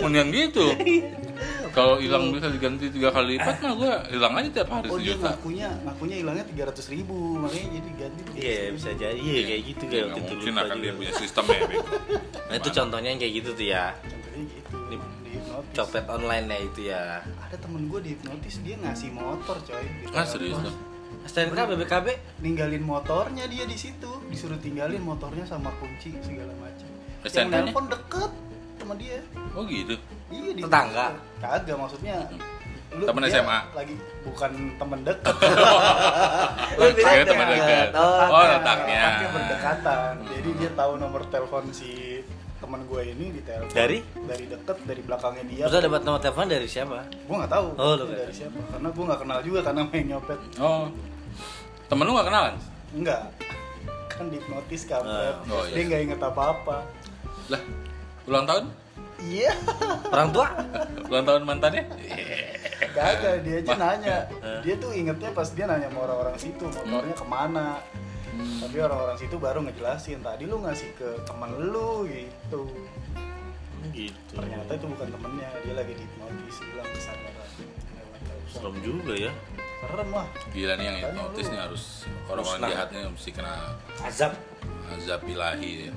Mendingan 0.04 0.28
gitu. 0.28 0.66
Kalau 1.76 1.96
hilang 1.96 2.32
bisa 2.32 2.48
diganti 2.48 2.88
tiga 2.88 3.12
kali 3.12 3.36
lipat 3.36 3.60
mah 3.60 3.72
gua 3.72 3.92
hilang 4.08 4.32
aja 4.32 4.48
tiap 4.50 4.68
hari 4.72 4.88
Oh 4.88 4.96
dia 4.96 5.12
sejuta. 5.12 5.28
ngakunya 5.30 5.68
ngakunya 5.84 6.16
hilangnya 6.20 6.44
tiga 6.48 6.62
ratus 6.68 6.86
ribu 6.88 7.36
makanya 7.36 7.68
jadi 7.76 7.90
ganti. 7.92 8.20
iya 8.32 8.56
bisa 8.72 8.90
jadi 8.92 9.20
iya 9.20 9.40
kayak 9.44 9.62
gitu 9.66 9.82
kayak 9.84 10.04
waktu 10.06 10.16
itu 10.18 10.32
mungkin 10.32 10.54
akan 10.56 10.76
dia 10.80 10.92
punya 10.96 11.12
sistemnya 11.12 11.58
ya, 11.60 11.68
nah 12.48 12.56
itu 12.56 12.68
contohnya 12.72 13.08
yang 13.12 13.20
kayak 13.20 13.34
gitu 13.36 13.50
tuh 13.52 13.66
ya 13.68 13.84
Contohnya 13.92 14.44
gitu. 14.48 14.75
Copet 15.76 16.04
online 16.08 16.46
ya 16.48 16.58
itu 16.58 16.80
ya 16.88 17.02
Ada 17.20 17.56
temen 17.60 17.84
gue 17.86 18.00
di 18.00 18.16
hipnotis 18.16 18.64
dia 18.64 18.80
ngasih 18.80 19.12
motor 19.12 19.60
coy. 19.60 19.76
Ah 19.76 20.24
telepon. 20.24 20.24
serius 20.24 20.56
lu? 20.64 20.72
STNK 21.26 21.58
BBKB 21.74 22.06
Ninggalin 22.40 22.80
motornya 22.80 23.44
dia 23.44 23.68
di 23.68 23.76
situ, 23.76 24.08
disuruh 24.26 24.56
tinggalin 24.56 25.02
motornya 25.02 25.44
sama 25.44 25.68
kunci 25.76 26.16
segala 26.24 26.54
macam. 26.56 26.88
Yang 27.26 27.48
nelpon 27.50 27.84
deket 27.90 28.30
sama 28.78 28.94
dia. 28.96 29.18
Oh 29.52 29.62
gitu. 29.66 29.94
Iya 30.32 30.50
di 30.54 30.62
Tetangga? 30.64 31.06
Kagak 31.42 31.76
maksudnya. 31.76 32.16
Lu 32.94 33.02
Temen 33.02 33.26
SMA? 33.26 33.58
Lagi 33.74 33.94
bukan 34.22 34.52
temen 34.78 35.00
deket. 35.02 35.36
Lu 36.78 36.84
Saya 36.96 37.22
teman 37.26 37.46
deket. 37.50 37.88
dekat. 37.90 37.98
Oh, 37.98 38.30
Oh, 38.30 38.44
letaknya. 38.46 39.02
Berdekatan. 39.28 40.12
Jadi 40.30 40.50
dia 40.56 40.70
tahu 40.72 40.92
nomor 40.96 41.26
telepon 41.28 41.66
si 41.74 42.22
teman 42.56 42.80
gue 42.82 43.00
ini 43.06 43.26
di 43.30 43.40
telepon 43.40 43.68
Dari? 43.70 43.98
dari 44.16 44.44
deket 44.46 44.76
dari 44.82 45.00
belakangnya 45.00 45.44
dia 45.44 45.64
Terus 45.66 45.82
dapat 45.82 46.00
nomor 46.02 46.20
telepon 46.20 46.46
dari 46.46 46.64
siapa? 46.66 46.98
gue 47.04 47.36
nggak 47.36 47.52
tahu 47.52 47.66
Oh, 47.74 47.92
nggak 47.94 48.18
dari 48.18 48.34
siapa 48.34 48.58
karena 48.66 48.88
gue 48.88 49.04
nggak 49.04 49.20
kenal 49.20 49.38
juga 49.40 49.60
karena 49.62 49.80
main 49.84 50.04
nyopet 50.06 50.38
Oh. 50.56 50.84
Temen 51.86 52.02
lu 52.02 52.12
gak 52.14 52.26
kenalan? 52.26 52.54
enggak 52.92 53.22
kan 54.08 54.24
dihipnotis 54.26 54.82
kampret 54.84 55.36
Oh, 55.46 55.62
dia 55.64 55.76
iya. 55.76 55.84
nggak 55.84 56.00
inget 56.02 56.20
apa 56.22 56.42
apa 56.50 56.76
Lah, 57.46 57.60
ulang 58.24 58.44
tahun? 58.44 58.64
iya 59.22 59.52
Orang 60.06 60.28
tua? 60.30 60.46
Ulang 61.08 61.24
tahun 61.24 61.42
mantannya? 61.44 61.84
kagak 62.90 63.44
dia 63.44 63.60
aja 63.60 63.72
nanya 63.74 64.16
Eh. 64.40 64.60
dia 64.64 64.74
tuh 64.76 64.90
ingetnya 64.90 65.28
pas 65.30 65.44
dia 65.46 65.64
nanya 65.64 65.86
sama 65.86 66.00
orang-orang 66.02 66.36
situ 66.36 66.64
motornya 66.64 67.12
ke 67.12 67.26
mana 67.26 67.66
Hmm. 68.36 68.58
tapi 68.60 68.76
orang-orang 68.78 69.16
situ 69.16 69.36
baru 69.40 69.64
ngejelasin 69.64 70.20
tadi 70.20 70.44
lu 70.44 70.60
ngasih 70.60 70.92
ke 70.94 71.08
temen 71.24 71.50
lu 71.72 72.04
gitu 72.04 72.68
Gitu. 73.94 74.34
ternyata 74.34 74.76
itu 74.76 74.86
bukan 74.90 75.08
temennya 75.08 75.48
dia 75.62 75.74
lagi 75.78 75.94
dihipnotis 75.94 76.56
hilang 76.58 76.90
kesadaran. 76.90 77.48
Serem 78.50 78.76
juga 78.82 79.14
ya. 79.14 79.32
serem 79.76 80.08
lah 80.10 80.26
Gila 80.50 80.74
nih 80.74 80.84
yang 80.84 80.96
hipnotis 80.98 81.46
nih 81.48 81.60
harus 81.60 81.82
orang-orang 82.26 82.60
jahatnya 82.66 83.00
mesti 83.12 83.30
kena 83.30 83.54
Azab. 84.02 84.32
azab 84.90 85.20
ilahi 85.24 85.86
ya. 85.86 85.92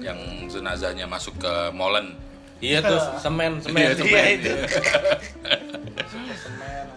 Yang 0.00 0.18
jenazahnya 0.48 1.04
masuk 1.04 1.36
ke 1.36 1.52
molen. 1.76 2.16
Iya 2.56 2.80
tuh, 2.80 3.00
semen, 3.20 3.60
semen. 3.60 3.84
Iya, 3.84 3.90
semen. 4.00 4.08
Iya, 4.16 4.24
itu. 4.32 4.52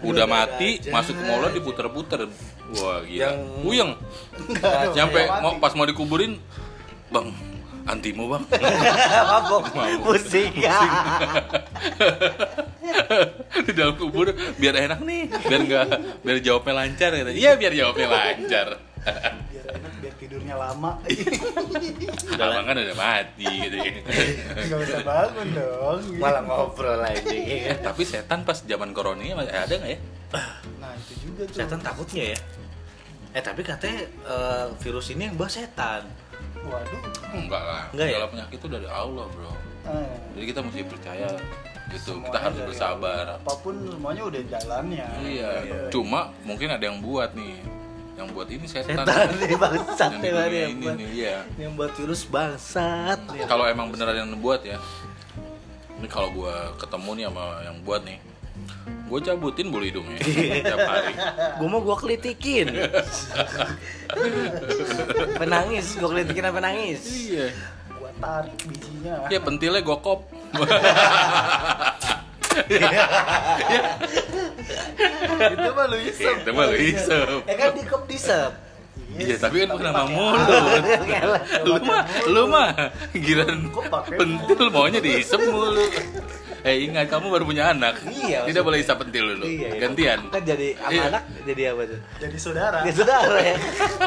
Udah 0.00 0.24
mati, 0.24 0.80
aja. 0.80 0.90
masuk 0.90 1.12
ke 1.12 1.22
molen 1.22 1.52
diputer-puter. 1.52 2.20
Wah, 2.80 3.04
gila. 3.04 3.20
Yang- 3.20 3.40
Puyeng. 3.60 3.92
Nyampe 4.96 5.20
dia 5.20 5.40
mau 5.44 5.52
pas 5.60 5.72
mau 5.76 5.84
dikuburin, 5.84 6.40
"Bang, 7.08 7.34
antimu, 7.84 8.30
Bang." 8.30 8.44
Mabok, 9.30 9.64
pusing. 10.06 10.52
di 13.60 13.72
dalam 13.76 13.94
kubur 13.94 14.30
biar 14.56 14.74
enak 14.74 15.00
nih 15.02 15.30
biar 15.30 15.60
nggak 15.62 15.86
biar 16.22 16.38
jawabnya 16.42 16.74
lancar 16.74 17.10
iya 17.30 17.54
biar 17.54 17.72
jawabnya 17.72 18.06
lancar 18.08 18.68
tidurnya 20.50 20.56
lama. 20.58 20.92
Abang 22.50 22.66
kan 22.66 22.74
udah 22.74 22.96
mati 22.98 23.46
gitu 23.46 23.76
ya. 23.78 23.92
nggak 24.66 24.80
usah 24.82 25.00
bangun 25.06 25.48
dong. 25.54 26.00
Malah 26.18 26.42
ngobrol 26.42 26.96
lagi. 26.98 27.70
tapi 27.78 28.02
setan 28.02 28.42
pas 28.42 28.58
zaman 28.66 28.90
corona 28.90 29.22
ini 29.22 29.34
masih 29.38 29.54
ada 29.54 29.74
nggak 29.78 29.92
ya? 29.94 29.98
Nah 30.82 30.92
itu 30.98 31.12
juga 31.22 31.42
tuh. 31.46 31.56
Setan 31.62 31.80
takutnya 31.80 32.24
ya. 32.34 32.38
Eh 33.30 33.42
tapi 33.42 33.62
katanya 33.62 34.02
eh, 34.26 34.66
virus 34.82 35.06
ini 35.14 35.30
yang 35.30 35.36
bahas 35.38 35.54
setan. 35.54 36.02
waduh. 36.60 37.00
Enggak 37.32 37.62
lah. 37.62 37.84
Enggak 37.94 38.06
ya? 38.10 38.26
penyakit 38.26 38.58
itu 38.58 38.66
dari 38.66 38.88
Allah 38.90 39.24
bro. 39.30 39.54
Eh, 39.80 40.16
jadi 40.36 40.44
kita 40.50 40.60
mesti 40.66 40.80
percaya 40.84 41.28
gitu. 41.90 42.14
Semuanya 42.14 42.26
kita 42.26 42.38
harus 42.38 42.60
bersabar. 42.66 43.24
Apa 43.38 43.54
pun 43.62 43.74
semuanya 43.86 44.22
udah 44.26 44.42
jalannya 44.46 45.06
iya. 45.26 45.50
Cuma 45.90 46.30
mungkin 46.46 46.68
ada 46.70 46.84
yang 46.84 47.00
buat 47.02 47.34
nih 47.34 47.79
yang 48.20 48.28
buat 48.36 48.48
ini 48.52 48.66
setan. 48.68 49.08
Setan 49.08 49.28
nih 49.40 49.56
bangsat 49.56 50.12
yang 50.20 50.52
yang 50.52 50.70
ini 50.76 50.84
buat, 50.84 50.96
nih 51.00 51.08
iya. 51.16 51.36
yang 51.56 51.72
buat 51.72 51.92
virus 51.96 52.28
bangsat. 52.28 53.16
kalau 53.48 53.64
emang 53.64 53.88
beneran 53.88 54.12
yang 54.12 54.28
buat 54.36 54.60
ya. 54.60 54.76
Ini 55.96 56.08
kalau 56.08 56.28
gua 56.32 56.76
ketemu 56.76 57.10
nih 57.16 57.24
sama 57.32 57.44
yang 57.64 57.78
buat 57.80 58.04
nih 58.04 58.20
gue 59.10 59.18
cabutin 59.26 59.74
bulu 59.74 59.82
hidungnya 59.82 60.22
tiap 60.70 60.86
hari. 60.86 61.10
Gue 61.58 61.66
mau 61.66 61.82
gue 61.82 61.96
kelitikin. 61.98 62.70
penangis, 65.34 65.98
gue 65.98 66.06
kelitikin 66.06 66.46
apa 66.46 66.62
nangis? 66.62 67.10
iya. 67.10 67.50
Gua 67.90 68.14
tarik 68.22 68.54
bijinya. 68.70 69.26
Ya 69.26 69.42
pentilnya 69.42 69.82
gue 69.82 69.98
kop 69.98 70.30
itu 75.54 75.68
mah 75.72 75.86
lu 75.88 75.98
isep. 76.00 76.34
Itu 76.42 76.50
mah 76.52 76.64
lu 76.70 76.76
isep. 76.78 77.28
Ya 77.48 77.54
kan 77.56 77.68
di 77.74 77.82
disep. 78.10 78.52
iya 79.10 79.34
tapi 79.42 79.66
kan 79.66 79.74
bukan 79.74 79.90
nama 79.90 80.06
mulut 80.06 80.84
lu 81.66 81.74
mah 81.82 82.02
lu 82.30 82.42
mah 82.46 82.68
pakai 83.90 84.16
pentil 84.16 84.68
maunya 84.70 85.02
diisep 85.02 85.40
mulu. 85.50 85.82
Eh 86.60 86.84
ingat 86.84 87.08
kamu 87.08 87.32
baru 87.32 87.44
punya 87.48 87.72
anak. 87.72 88.04
Iya, 88.04 88.44
tidak 88.44 88.62
boleh 88.68 88.84
isap 88.84 89.00
pentil 89.00 89.32
dulu 89.32 89.48
Iya, 89.48 89.68
iya. 89.72 89.80
gantian. 89.80 90.18
Kan 90.28 90.42
jadi 90.44 90.68
sama 90.76 90.92
Iya. 90.92 91.02
anak 91.08 91.22
jadi 91.48 91.62
apa 91.72 91.82
tuh? 91.88 92.00
jadi 92.20 92.36
saudara. 92.36 92.78
Ya 92.84 92.92
saudara 92.92 93.38
ya. 93.40 93.56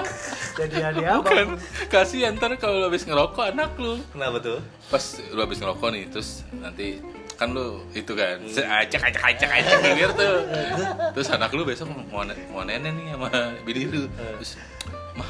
jadi 0.62 0.75
adik 0.93 1.03
bukan. 1.17 1.33
Abang 1.33 1.50
kasihan 1.89 2.31
ntar 2.38 2.53
kalau 2.62 2.77
lu 2.77 2.86
habis 2.93 3.03
ngerokok 3.10 3.45
anak 3.57 3.74
lu. 3.81 3.98
Kenapa 4.13 4.38
tuh? 4.39 4.60
pas 4.93 5.03
lu 5.33 5.39
habis 5.41 5.57
ngerokok 5.57 5.89
nih 5.89 6.03
terus 6.13 6.29
nanti 6.53 7.01
kan 7.38 7.50
lu 7.52 7.82
itu 7.98 8.13
kan. 8.13 8.38
Acak 8.46 9.02
acak 9.10 9.24
acak 9.34 9.50
acak 9.50 9.78
bibir 9.82 10.12
tuh. 10.16 10.36
Terus 11.18 11.28
anak 11.34 11.52
lu 11.54 11.66
besok 11.66 11.90
mau 11.92 12.24
mau 12.52 12.63
nenek 12.63 12.92
nih 12.94 13.13
sama 13.13 13.30
bini 13.66 13.84
lu. 13.90 14.04
Terus 14.13 14.58
mah 15.18 15.30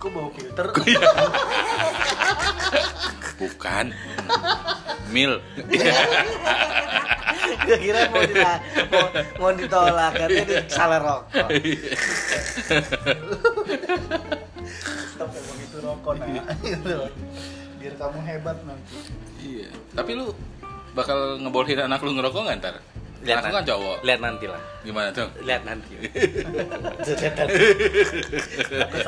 kok 0.00 0.08
bawa 0.10 0.28
filter? 0.34 0.66
Bukan. 3.40 3.86
Mil. 5.12 5.38
Gue 7.62 7.78
kira 7.78 8.10
mau 8.10 8.22
ditolak, 8.26 8.60
mau, 8.90 9.06
mau 9.38 9.50
ditolak 9.54 10.10
katanya 10.18 10.44
dia 10.46 10.62
salah 10.66 10.98
rokok. 10.98 11.48
Stop 15.14 15.30
emang 15.30 15.58
itu 15.62 15.78
rokok 15.78 16.14
nah. 16.18 16.26
Gitu. 16.64 16.96
biar 17.82 17.98
kamu 17.98 18.18
hebat 18.22 18.56
nanti 18.62 18.94
iya. 19.42 19.68
Tapi 19.90 20.10
lu 20.14 20.30
bakal 20.92 21.18
ngebolehin 21.36 21.80
anak 21.80 22.00
lu 22.00 22.12
ngerokok 22.12 22.42
nggak 22.42 22.58
ntar 22.58 22.76
anak 23.22 23.44
lu 23.44 23.54
kan 23.54 23.64
cowok 23.64 23.96
Lihat 24.02 24.20
nanti 24.20 24.46
lah. 24.46 24.60
gimana 24.82 25.08
tuh 25.10 25.28
Lihat 25.40 25.62
nanti. 25.62 25.94
Lihat 25.94 27.34
nanti. 27.38 27.64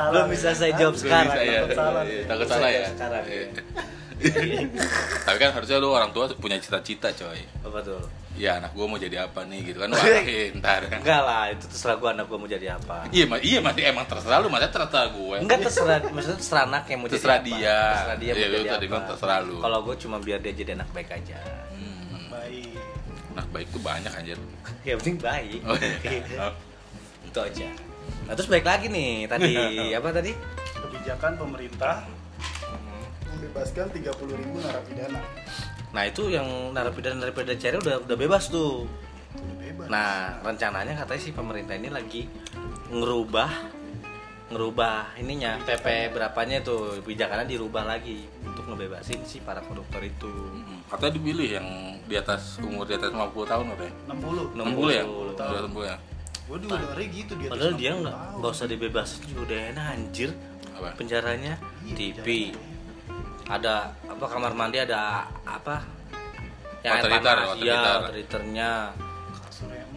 Belum 0.06 0.26
bisa 0.28 0.54
saya 0.54 0.72
jawab 0.72 0.94
sekarang. 0.94 1.26
bisa 1.28 1.40
ya 1.42 1.60
takut 1.60 1.74
salah. 1.74 2.02
Iya, 2.04 2.22
takut 2.24 2.46
salah 2.46 2.70
ya 2.70 2.84
Sekarang. 2.88 3.24
Iya. 3.24 3.46
Tapi 5.26 5.36
kan 5.36 5.50
harusnya 5.50 5.76
lu 5.76 5.90
orang 5.90 6.10
tua 6.10 6.30
punya 6.32 6.56
cita-cita 6.56 7.10
coy. 7.12 7.42
Apa 7.60 7.78
tuh? 7.82 7.98
Ya 8.34 8.58
anak 8.58 8.70
gua 8.72 8.86
mau 8.86 8.94
jadi 8.96 9.18
apa 9.20 9.42
nih 9.42 9.62
gitu 9.64 9.78
kan 9.78 9.90
lu 9.90 9.96
arahin 9.96 10.58
ntar. 10.58 10.86
Enggak 10.88 11.20
lah, 11.20 11.50
itu 11.50 11.66
terserah 11.66 11.96
gua 11.96 12.10
anak 12.12 12.26
gua 12.26 12.34
mau 12.36 12.46
jadi 12.46 12.66
apa. 12.72 13.06
Iya, 13.10 13.24
ma- 13.26 13.38
iya 13.40 13.58
masih 13.58 13.82
emang 13.84 14.06
terserah 14.06 14.38
lu, 14.38 14.48
masa 14.48 14.66
terserah 14.68 15.06
gue. 15.08 15.36
Enggak 15.38 15.58
terserah, 15.60 15.98
maksudnya 16.08 16.38
terserah 16.38 16.62
anak 16.64 16.82
yang 16.86 16.98
mau 16.98 17.08
Terserah 17.08 17.38
jadi 17.38 17.42
apa. 17.42 17.46
dia. 17.52 17.78
Terserah 17.92 18.16
dia 18.16 18.26
Iya, 18.28 18.34
mau 18.34 18.46
lu 18.48 18.56
jadi 18.56 18.70
tadi 18.70 18.86
bilang 18.86 19.04
terserah 19.06 19.38
lu. 19.40 19.56
Kalau 19.60 19.78
gua 19.80 19.94
cuma 19.96 20.16
biar 20.18 20.38
dia 20.40 20.52
jadi 20.52 20.70
anak 20.72 20.88
baik 20.90 21.10
aja. 21.12 21.38
Hmm, 23.34 23.42
baik 23.42 23.42
anak 23.42 23.46
baik 23.50 23.66
tuh 23.74 23.82
banyak 23.82 24.12
anjir. 24.14 24.38
yang 24.88 24.98
penting 25.02 25.18
baik. 25.18 25.60
Oh, 25.66 25.74
iya. 25.74 26.46
itu 27.28 27.38
aja. 27.42 27.68
Nah, 28.30 28.32
terus 28.38 28.48
baik 28.48 28.64
lagi 28.64 28.86
nih 28.88 29.26
tadi 29.26 29.52
apa 29.98 30.08
tadi? 30.14 30.32
kebijakan 30.84 31.40
pemerintah 31.40 32.04
membebaskan 33.24 33.88
30.000 33.88 34.40
ribu 34.40 34.56
narapidana 34.60 35.20
Nah, 35.94 36.02
itu 36.04 36.28
yang 36.28 36.74
narapidana 36.76 37.22
narapidana 37.24 37.56
cari 37.56 37.76
udah 37.80 37.96
udah 38.04 38.16
bebas 38.18 38.52
tuh. 38.52 38.84
udah 39.34 39.56
bebas 39.58 39.86
Nah, 39.88 40.38
rencananya 40.44 40.92
katanya 40.92 41.22
sih 41.22 41.32
pemerintah 41.32 41.74
ini 41.78 41.88
lagi 41.88 42.28
ngerubah 42.92 43.73
ngerubah 44.44 45.16
ininya 45.16 45.56
PP 45.64 46.12
berapanya 46.12 46.60
tuh 46.60 47.00
kebijakannya 47.00 47.48
dirubah 47.48 47.88
lagi 47.88 48.28
untuk 48.44 48.68
ngebebasin 48.68 49.24
si 49.24 49.40
para 49.40 49.64
koruptor 49.64 50.04
itu. 50.04 50.28
Hmm, 50.28 50.84
Katanya 50.84 51.12
dipilih 51.16 51.48
yang 51.56 51.66
di 52.04 52.14
atas 52.14 52.60
umur 52.60 52.84
di 52.84 52.92
atas 52.92 53.08
50 53.08 53.24
tahun 53.48 53.64
katanya. 53.72 53.94
60 54.12 54.52
60 54.52 54.92
ya? 54.92 55.04
60 55.04 55.32
Udah 55.32 55.60
60 55.64 55.84
ya? 55.84 55.96
gue 56.44 56.58
juga 56.60 56.76
dengernya 56.76 57.08
gitu 57.08 57.32
dia 57.40 57.48
Padahal 57.48 57.72
dia 57.72 57.90
nggak 57.96 58.16
nggak 58.36 58.52
usah 58.52 58.66
dibebasin 58.68 59.20
juga 59.24 59.40
udah 59.48 59.58
enak 59.72 59.86
anjir 59.96 60.30
Apa? 60.76 60.88
penjaranya. 60.92 61.54
Iya, 61.80 61.94
TV 61.96 62.26
ada 63.44 63.74
apa 64.04 64.24
kamar 64.28 64.52
mandi 64.52 64.76
ada 64.76 65.24
apa? 65.48 65.80
Yang 66.84 66.92
Water 66.94 67.10
heater, 67.10 67.24
panas. 67.32 67.48
water 67.48 67.64
ya 67.64 67.80
water 67.80 68.12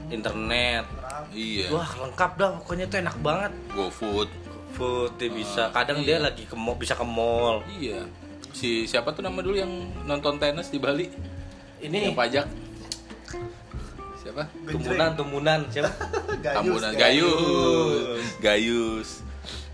internet 0.07 0.85
Iya. 1.29 1.67
wah 1.69 1.89
lengkap 1.99 2.31
dah 2.33 2.49
pokoknya 2.57 2.85
tuh 2.85 2.97
enak 2.99 3.17
banget 3.17 3.51
GoFood. 3.69 4.29
food 4.69 5.11
dia 5.15 5.29
bisa 5.29 5.67
Ah, 5.67 5.73
kadang 5.75 5.99
iya. 5.99 6.07
dia 6.13 6.23
lagi 6.23 6.43
ke 6.43 6.53
mall 6.53 6.75
bisa 6.75 6.93
ke 6.93 7.01
mall 7.01 7.65
Iya. 7.71 8.05
Si 8.51 8.83
siapa 8.83 9.09
tuh 9.09 9.21
nama 9.21 9.37
dulu 9.37 9.53
yang 9.53 9.69
nonton 10.03 10.37
tenis 10.37 10.67
di 10.67 10.77
Bali? 10.77 11.09
ini 11.77 11.97
Yang 12.05 12.15
pajak. 12.15 12.45
Siapa? 14.17 14.43
tumbunan 14.65 15.09
tumbunan 15.13 15.59
siapa 15.67 15.89
Gayus, 16.43 16.53
Tambunan 16.53 16.91
Gayus. 16.91 17.33
Gayus. 17.33 18.25
Gayus. 18.39 19.09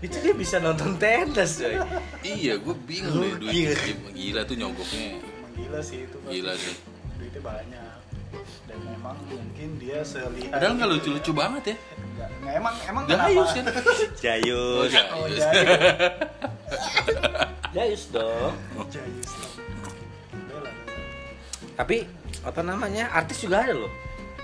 itu 0.00 0.16
dia 0.20 0.32
bisa 0.32 0.56
nonton 0.58 0.94
tenis 0.94 1.58
coy 1.58 1.74
Iya, 2.22 2.56
gue 2.56 2.76
bingung 2.82 3.18
deh 3.18 3.32
Gokil. 3.40 3.72
duit. 3.72 3.96
Gila 4.12 4.40
tuh 4.44 4.54
nyogoknya. 4.54 5.16
Gila 5.54 5.80
sih 5.80 5.98
itu. 6.02 6.16
Gila 6.24 6.52
sih. 6.54 6.74
duitnya 7.14 7.40
banyak 7.40 7.83
memang 9.04 9.20
mungkin 9.28 9.68
dia 9.76 10.00
selihat 10.00 10.48
Padahal 10.48 10.80
nggak 10.80 10.90
lucu-lucu 10.96 11.28
ya. 11.28 11.36
banget 11.36 11.62
ya. 11.68 11.76
Nggak, 12.16 12.28
nggak, 12.40 12.54
emang 12.56 12.74
emang 12.88 13.04
kenapa? 13.04 13.40
kan. 13.44 13.64
Jayus 14.24 14.88
Oh, 14.88 14.90
oh. 15.12 15.26
Jayus 15.28 15.44
Jayus 17.74 18.02
dong 18.08 18.54
Jayus 18.88 19.30
lah. 20.56 20.74
tapi 21.74 22.06
apa 22.40 22.60
namanya 22.62 23.10
artis 23.12 23.42
juga 23.42 23.60
ada 23.60 23.74
loh 23.76 23.92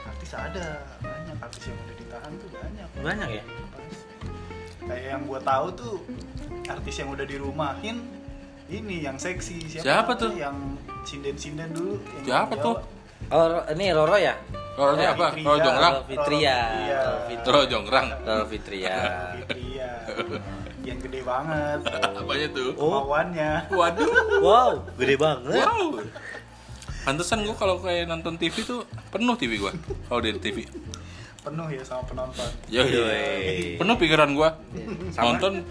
artis 0.04 0.30
ada 0.34 0.82
banyak 0.98 1.36
artis 1.38 1.62
yang 1.64 1.78
udah 1.78 1.94
ditahan 1.96 2.32
tuh 2.34 2.48
banyak 2.50 2.88
banyak 3.00 3.28
ya 3.32 3.42
kayak 4.82 5.04
yang 5.08 5.22
gua 5.24 5.40
tahu 5.40 5.66
tuh 5.72 5.94
artis 6.66 6.94
yang 6.98 7.08
udah 7.08 7.24
dirumahin 7.24 7.96
ini 8.66 8.96
yang 9.00 9.16
seksi 9.16 9.62
siapa, 9.68 9.82
Siapa 9.82 10.12
tuh? 10.16 10.30
yang 10.34 10.56
sinden-sinden 11.02 11.70
dulu 11.70 11.94
yang 11.96 12.24
Siapa 12.26 12.52
Jawa. 12.52 12.62
tuh? 12.62 12.76
Oh 13.28 13.44
ini 13.70 13.92
Roro 13.92 14.16
ya 14.16 14.34
Roro 14.72 14.96
Eh, 14.96 15.04
apa? 15.04 15.34
Fitria. 15.34 15.44
Roro 15.44 15.58
Jongrang. 15.60 15.92
Roro 15.92 16.04
Fitria 16.08 16.56
Iya. 16.80 17.02
Roro 17.44 17.62
Jongrang. 17.66 18.08
Roro 18.22 18.44
Fitria 18.46 18.96
Fitria 19.36 19.90
yang 20.80 20.96
gede 20.96 21.20
banget 21.20 21.78
Apanya 22.18 22.48
tuh? 22.50 22.70
Oh. 22.74 23.04
kemauannya 23.04 23.52
Waduh. 23.68 24.08
wow 24.40 24.70
gede 24.96 25.14
banget 25.14 25.60
Wow. 25.60 26.00
Pantesan 27.00 27.44
gue 27.44 27.52
kalau 27.54 27.76
kayak 27.78 28.06
nonton 28.06 28.36
TV 28.36 28.60
tuh 28.60 28.84
penuh 29.10 29.32
TV 29.34 29.56
gue. 29.56 29.72
Kalau 30.04 30.20
di 30.20 30.36
TV. 30.36 30.64
penuh 31.40 31.64
ya 31.66 31.80
sama 31.80 32.04
penonton 32.04 32.44
Ya, 32.68 32.84
Yoi. 32.84 33.76
Penuh 33.76 33.96
pikiran 33.96 34.28
gue. 34.30 34.48
Sama? 35.10 35.32
Nonton 35.32 35.64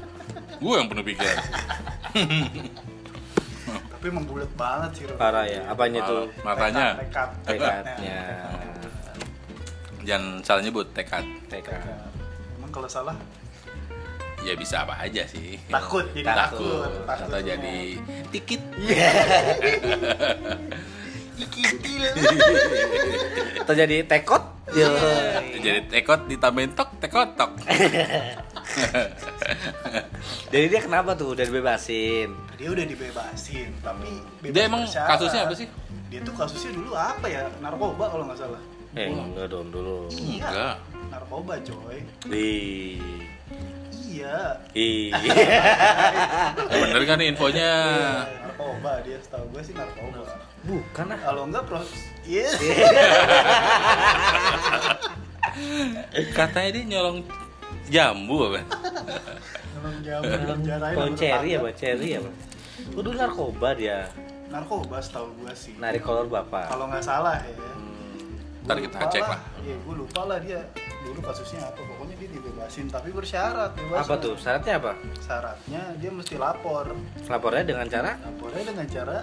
gue 0.55 0.73
yang 0.73 0.89
penuh 0.89 1.01
pikiran. 1.03 1.37
tapi 3.99 4.07
emang 4.07 4.23
bulat 4.23 4.47
banget 4.55 4.91
sih 4.95 5.03
parah 5.13 5.43
ya 5.43 5.59
apanya 5.67 5.99
tuh 6.07 6.31
Matanya. 6.39 6.95
tekad 6.97 7.29
tekadnya 7.45 8.21
Jangan 9.99 10.39
salah 10.41 10.63
nyebut 10.63 10.87
tekad. 10.89 11.21
tekad 11.51 11.83
emang 12.55 12.71
kalau 12.71 12.87
salah 12.87 13.13
Ya 14.39 14.55
bisa 14.55 14.81
apa 14.81 14.95
aja 14.97 15.27
sih. 15.27 15.59
takut 15.67 16.07
jadi 16.15 16.23
Takut. 16.23 16.87
takut, 16.87 17.03
takut 17.03 17.27
Atau 17.27 17.39
jadi 17.43 17.75
tikit. 18.31 18.61
atau 23.59 23.73
jadi 23.75 23.97
tekot 24.05 24.43
Jadi 25.59 25.79
tekot 25.91 26.19
ditambahin 26.25 26.71
tok, 26.71 26.89
tekot 27.03 27.29
tok. 27.35 27.51
jadi 30.51 30.65
dia 30.67 30.81
kenapa 30.81 31.13
tuh 31.13 31.31
udah 31.31 31.43
dibebasin 31.43 32.29
dia 32.55 32.69
udah 32.69 32.85
dibebasin 32.85 33.69
tapi 33.79 34.09
bebas 34.39 34.53
Dia 34.53 34.63
emang 34.65 34.83
bersyarat. 34.83 35.09
kasusnya 35.13 35.41
apa 35.43 35.55
sih? 35.55 35.67
dia 36.07 36.19
tuh 36.21 36.33
kasusnya 36.33 36.71
dulu 36.73 36.91
apa 36.91 37.25
ya 37.25 37.41
narkoba 37.59 38.05
kalau 38.07 38.23
nggak 38.25 38.39
salah 38.39 38.61
eh 38.91 39.05
enggak 39.07 39.47
dong 39.47 39.69
dulu 39.69 40.09
iya 40.11 40.43
Enggak. 40.43 40.75
narkoba 41.09 41.53
coy 41.61 41.97
Ih. 42.27 42.97
iya 44.03 44.57
Ih. 44.73 45.13
Bener 46.73 47.03
kan 47.03 47.15
nih 47.15 47.29
infonya? 47.29 47.71
narkoba 48.41 48.91
dia 49.01 49.17
setahu 49.19 49.45
gue 49.49 49.61
sih 49.61 49.73
narkoba 49.73 50.25
bukan 50.59 51.05
ah 51.07 51.19
kalau 51.19 51.43
enggak 51.45 51.63
pros 51.63 51.89
iya 52.23 52.49
Katanya 56.31 56.69
dia 56.71 56.83
nyolong 56.87 57.19
jambu 57.89 58.37
apa? 58.47 58.61
emang 59.75 59.95
jam 59.99 60.21
penjarain 60.21 60.95
pohon 60.95 61.07
sama 61.07 61.19
cherry 61.19 61.49
ya 61.49 61.57
tetangga. 61.57 61.65
pak 61.65 61.73
cherry 61.75 62.07
ya 62.09 62.19
pak 62.19 62.33
Udah 62.89 63.11
narkoba 63.13 63.69
dia 63.73 63.97
narkoba 64.47 64.97
setahu 64.97 65.27
gue 65.35 65.53
sih 65.53 65.73
narik 65.75 66.01
kolor 66.01 66.25
bapak 66.25 66.67
kalau 66.67 66.85
nggak 66.85 67.01
salah 67.01 67.37
ya 67.39 67.53
Hmm. 67.59 68.67
Ntar 68.67 68.75
Gua 68.75 68.85
kita 68.85 68.97
cek 69.09 69.23
lah. 69.23 69.39
Iya, 69.59 69.75
gue 69.79 69.95
lupa 69.97 70.21
lah 70.25 70.37
dia 70.37 70.59
dulu 71.01 71.19
kasusnya 71.21 71.63
apa. 71.63 71.79
Pokoknya 71.79 72.15
dia 72.17 72.29
dibebasin, 72.29 72.85
tapi 72.85 73.09
bersyarat. 73.09 73.71
Bebas 73.73 74.03
apa 74.03 74.13
tuh 74.19 74.33
syaratnya 74.35 74.73
apa 74.77 74.91
Syaratnya 75.17 75.81
dia 75.97 76.11
mesti 76.11 76.35
lapor. 76.35 76.85
lapornya 77.25 77.63
dengan 77.63 77.87
cara 77.87 78.11
Lapornya 78.19 78.63
dengan 78.67 78.85
cara 78.85 79.17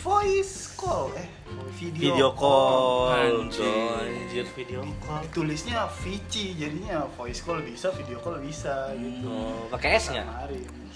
voice 0.00 0.72
call, 0.80 1.12
eh 1.12 1.28
video, 1.76 2.16
video 2.16 2.28
call 2.32 3.12
Anjir. 3.12 4.00
anjir 4.00 4.46
video 4.56 4.80
call 4.96 5.20
Tulisnya 5.28 5.84
Vici, 6.00 6.56
jadinya 6.56 7.04
voice 7.20 7.44
call 7.44 7.60
bisa, 7.60 7.92
video 7.92 8.16
call 8.24 8.40
bisa 8.40 8.96
gitu. 8.96 9.28
oh, 9.28 9.68
pakai 9.68 10.00
S. 10.00 10.08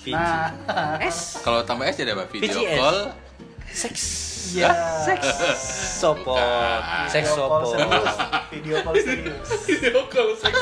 Vici. 0.00 0.16
Nah, 0.16 0.48
S 1.12 1.44
Kalau 1.44 1.60
tambah 1.68 1.84
S 1.84 2.00
jadi 2.00 2.16
apa? 2.16 2.24
Video 2.32 2.48
VCS. 2.64 2.78
call. 2.80 2.98
seks 3.74 4.04
Iya. 4.54 4.70
seks 5.08 5.28
sopo 5.98 6.36
seks 7.08 7.32
Video 7.32 7.48
call 7.48 7.64
sopo 7.64 7.66
serius, 7.72 8.12
video 8.52 8.76
call 8.84 8.94
serius. 9.00 9.48
Video 9.68 10.00
call 10.12 10.30
seks 10.36 10.60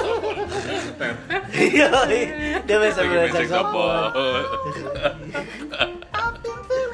iya 1.67 1.91
dia 2.63 2.77
bisa 2.79 3.03
bilang 3.03 3.31
seks 3.35 3.51
sopo 3.51 3.87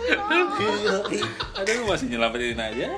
Aduh 1.58 1.72
lu 1.78 1.84
masih 1.90 2.06
nyelamatin 2.08 2.60
aja. 2.60 2.88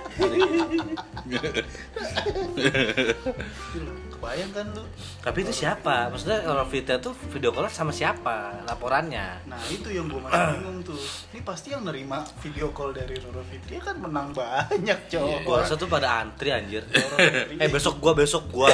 Kebayang 4.20 4.52
kan 4.52 4.66
lu? 4.76 4.84
tapi 5.20 5.44
itu 5.44 5.52
siapa 5.52 6.08
maksudnya 6.12 6.44
kalau 6.44 6.64
video 6.68 6.96
tuh 7.00 7.12
video 7.32 7.52
call 7.52 7.68
sama 7.72 7.88
siapa 7.88 8.52
laporannya 8.68 9.48
Nah 9.48 9.60
itu 9.68 9.88
yang 9.88 10.08
gue 10.08 10.20
masih 10.20 10.60
bingung 10.60 10.80
tuh. 10.84 11.00
Ini 11.32 11.40
pasti 11.40 11.72
yang 11.72 11.84
nerima 11.84 12.20
video 12.40 12.68
call 12.72 12.92
dari 12.92 13.16
Roro 13.20 13.40
Fitri 13.48 13.80
kan 13.80 13.96
menang 14.00 14.32
banyak 14.32 14.98
Iya, 15.08 15.20
cowok. 15.20 15.40
Gua 15.44 15.64
tuh 15.64 15.88
pada 15.88 16.24
antri 16.24 16.52
anjir. 16.52 16.84
eh 17.56 17.68
besok 17.68 18.00
gua 18.00 18.12
besok 18.12 18.48
gua. 18.52 18.68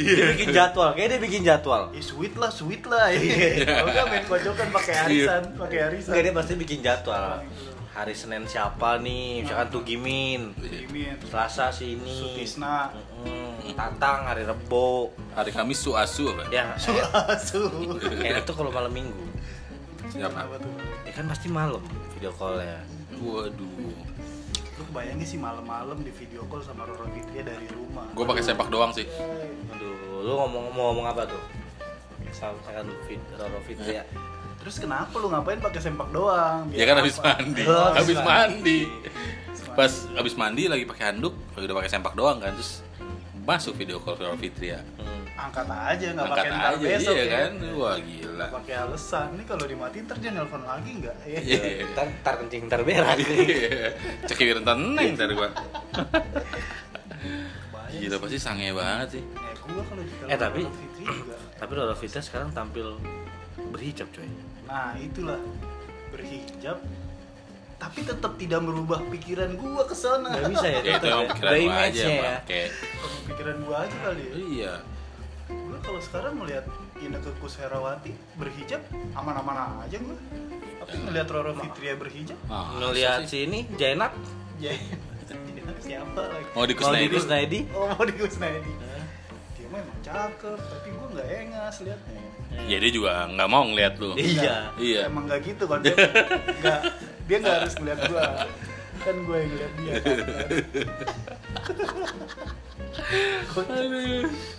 dia 0.00 0.32
bikin 0.34 0.52
jadwal, 0.52 0.92
kayak 0.96 1.08
dia 1.16 1.20
bikin 1.20 1.42
jadwal. 1.44 1.92
Eh 1.92 2.02
sweet 2.04 2.34
lah, 2.36 2.48
sweet 2.48 2.84
lah. 2.88 3.12
Kalau 3.12 3.92
nggak 3.92 4.06
main 4.08 4.24
pojokan 4.24 4.68
pakai 4.72 4.94
arisan, 5.04 5.42
pakai 5.56 5.78
arisan. 5.92 6.10
Enggak 6.14 6.24
dia 6.24 6.34
pasti 6.34 6.52
bikin 6.56 6.78
jadwal. 6.80 7.44
Hari 7.98 8.14
Senin 8.14 8.46
siapa 8.46 9.02
nih? 9.02 9.42
Misalkan 9.42 9.74
tuh 9.74 9.82
Gimin. 9.82 10.54
Selasa 11.26 11.74
si 11.74 11.98
ini. 11.98 12.14
Sutisna, 12.14 12.94
Mm, 13.26 13.74
Tatang 13.74 14.22
hari 14.22 14.46
Rebo. 14.46 15.10
Hari 15.34 15.50
Kamis 15.50 15.82
suasu 15.82 16.30
apa? 16.30 16.46
Ya, 16.54 16.70
eh, 16.70 16.78
Suasu. 16.78 17.66
enak 18.22 18.46
tuh 18.46 18.54
kalau 18.54 18.70
malam 18.70 18.94
Minggu. 18.94 19.18
Siapa? 20.14 20.46
Ya 21.02 21.10
kan 21.10 21.26
pasti 21.26 21.50
malam 21.50 21.82
video 22.14 22.30
call 22.38 22.62
ya 22.62 22.78
Waduh. 23.18 23.66
Lu 24.78 24.82
kebayangin 24.94 25.26
sih 25.26 25.38
malam-malam 25.42 25.98
di 26.06 26.14
video 26.14 26.46
call 26.46 26.62
sama 26.62 26.86
Roro 26.86 27.10
Fitria 27.10 27.42
dari 27.42 27.66
rumah. 27.66 28.06
Gue 28.14 28.22
pakai 28.22 28.46
sempak 28.46 28.70
doang 28.70 28.94
sih. 28.94 29.10
aduh 29.74 30.22
lu 30.22 30.32
ngomong 30.38 30.70
mau 30.70 30.94
ngomong 30.94 31.06
apa 31.10 31.26
tuh 31.26 31.42
kan 32.38 32.86
fit 33.06 33.18
Roro 33.34 33.58
Fitri 33.66 33.98
ya 33.98 34.04
Terus 34.58 34.76
kenapa 34.76 35.14
lu 35.16 35.30
ngapain 35.30 35.58
pakai 35.58 35.80
sempak 35.80 36.08
doang? 36.10 36.66
Ya 36.74 36.84
kan 36.84 36.98
habis 36.98 37.16
mandi. 37.16 37.62
Oh, 37.64 37.90
habis 37.94 38.18
mandi. 38.18 38.80
Pas 39.72 39.92
habis 40.12 40.34
mandi 40.34 40.66
lagi 40.66 40.82
pakai 40.82 41.14
handuk, 41.14 41.34
udah 41.54 41.76
pakai 41.78 41.90
sempak 41.90 42.18
doang 42.18 42.42
kan 42.42 42.50
terus 42.52 42.82
masuk 43.46 43.78
video 43.78 43.96
call 44.02 44.18
Vero 44.18 44.34
Fitri 44.36 44.74
ya. 44.74 44.82
Hmm. 44.98 45.24
Angkat 45.38 45.70
aja 45.70 46.06
nggak 46.12 46.26
Angkat 46.26 46.36
pakai 46.42 46.50
ntar 46.50 46.72
aja 46.74 46.82
besok 46.82 47.14
iya 47.14 47.22
ya. 47.24 47.30
kan. 47.30 47.52
Wah 47.78 47.96
gila. 47.96 48.46
Pakai 48.50 48.74
alasan. 48.74 49.26
Ini 49.38 49.44
kalau 49.46 49.64
dimatiin 49.64 50.04
ntar 50.04 50.16
dia 50.18 50.30
nelpon 50.34 50.62
lagi 50.66 50.90
nggak? 50.98 51.16
Iya. 51.24 51.40
Iya. 51.40 51.58
ntar 51.94 52.06
ntar 52.20 52.34
kencing 52.42 52.62
ntar 52.66 52.80
berak 52.82 53.16
Iya. 53.22 53.94
Cekiwir 54.26 54.58
teneng 54.60 55.10
dari 55.14 55.32
gua. 55.38 55.48
Gila 57.90 58.10
sih. 58.10 58.20
pasti 58.20 58.38
sange 58.38 58.68
banget 58.70 59.08
sih. 59.10 59.22
Gua 59.64 59.82
kalau 59.84 60.00
di 60.00 60.12
Eh, 60.24 60.38
tapi- 60.38 60.64
Fitri 60.64 61.04
juga. 61.04 61.36
tapi 61.54 61.72
Roro 61.72 61.92
Fitri 61.92 62.20
sekarang 62.20 62.48
tampil 62.50 62.96
berhijab 63.68 64.08
coy 64.08 64.24
Nah 64.64 64.96
itulah 64.96 65.36
berhijab 66.08 66.80
tapi 67.76 68.00
tetap 68.00 68.32
tidak 68.34 68.60
merubah 68.60 68.98
pikiran 69.06 69.54
gua 69.54 69.84
ke 69.84 69.92
sana. 69.92 70.28
nggak 70.30 70.50
bisa 70.50 70.66
ya 70.66 70.80
Ya 70.82 70.90
itu 70.90 70.92
tetep 70.98 71.12
emang 71.12 71.20
ya. 71.20 71.28
pikiran 71.30 71.52
gua 71.60 71.76
aja 71.78 72.00
yang 72.00 72.16
ya 72.16 72.32
pikiran 73.28 73.56
gua 73.60 73.76
aja 73.78 73.96
kali 74.02 74.22
ya. 74.22 74.32
Iya. 74.34 74.74
Gua 75.48 75.78
kalau 75.78 76.00
sekarang 76.00 76.32
melihat 76.34 76.64
Inneke 76.98 77.30
Koesherawati 77.38 78.10
berhijab 78.34 78.80
aman-aman 79.12 79.56
aja 79.84 79.96
gua. 79.96 80.16
Tapi 80.78 80.94
ngelihat 80.98 81.28
Roro 81.28 81.52
Fitria 81.54 81.94
berhijab, 81.94 82.38
Ah, 82.48 82.72
ngelihat 82.74 83.20
masa 83.20 83.28
sih? 83.28 83.44
Siapa 85.80 86.22
lagi? 86.28 86.48
mau 86.54 86.64
di 86.66 86.74
mau 86.74 86.96
di 86.96 87.08
Kusnaidi. 87.08 87.14
Kusnaidi 87.16 87.60
Oh 87.74 87.86
mau 87.90 88.04
di 88.04 88.14
Kusnaidi. 88.14 88.72
Dia 89.58 89.66
mah 89.70 89.78
emang 89.82 90.00
cakep, 90.02 90.58
tapi 90.58 90.88
gua 90.94 91.06
nggak 91.14 91.28
engas 91.28 91.76
liatnya. 91.84 92.22
Ya 92.66 92.76
dia 92.80 92.90
juga 92.90 93.12
nggak 93.28 93.48
mau 93.48 93.64
ngeliat 93.68 93.94
lu. 94.00 94.16
iya 94.18 94.72
Iya. 94.80 95.06
Emang 95.06 95.24
nggak 95.28 95.40
gitu 95.44 95.64
kan? 95.68 95.80
Nggak, 95.84 96.80
dia 97.28 97.36
nggak 97.38 97.56
harus 97.62 97.74
ngeliat 97.78 98.00
gua. 98.08 98.26
Kan 98.98 99.16
gua 99.24 99.36
yang 99.38 99.50
ngeliat 99.54 99.72
dia. 99.78 99.94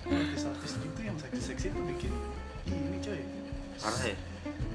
Artis-artis 0.09 0.73
gitu 0.79 0.99
yang 1.03 1.17
seksi-seksi 1.19 1.67
tuh 1.75 1.83
bikin 1.93 2.13
ini 2.69 2.97
coy. 3.03 3.21
parah 3.79 4.03
ya 4.11 4.15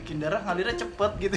bikin 0.05 0.21
darah 0.21 0.37
ngalirnya 0.39 0.77
cepet 0.77 1.11
gitu 1.19 1.37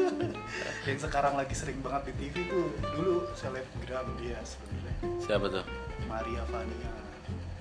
yang 0.88 0.98
sekarang 0.98 1.36
lagi 1.36 1.52
sering 1.52 1.76
banget 1.78 2.08
di 2.08 2.12
TV 2.18 2.48
tuh 2.48 2.66
dulu 2.90 3.28
selebgram 3.34 4.08
dia 4.16 4.40
sebenarnya 4.40 4.92
Siapa 5.20 5.46
tuh? 5.46 5.64
Maria 6.04 6.40
Vania 6.48 6.92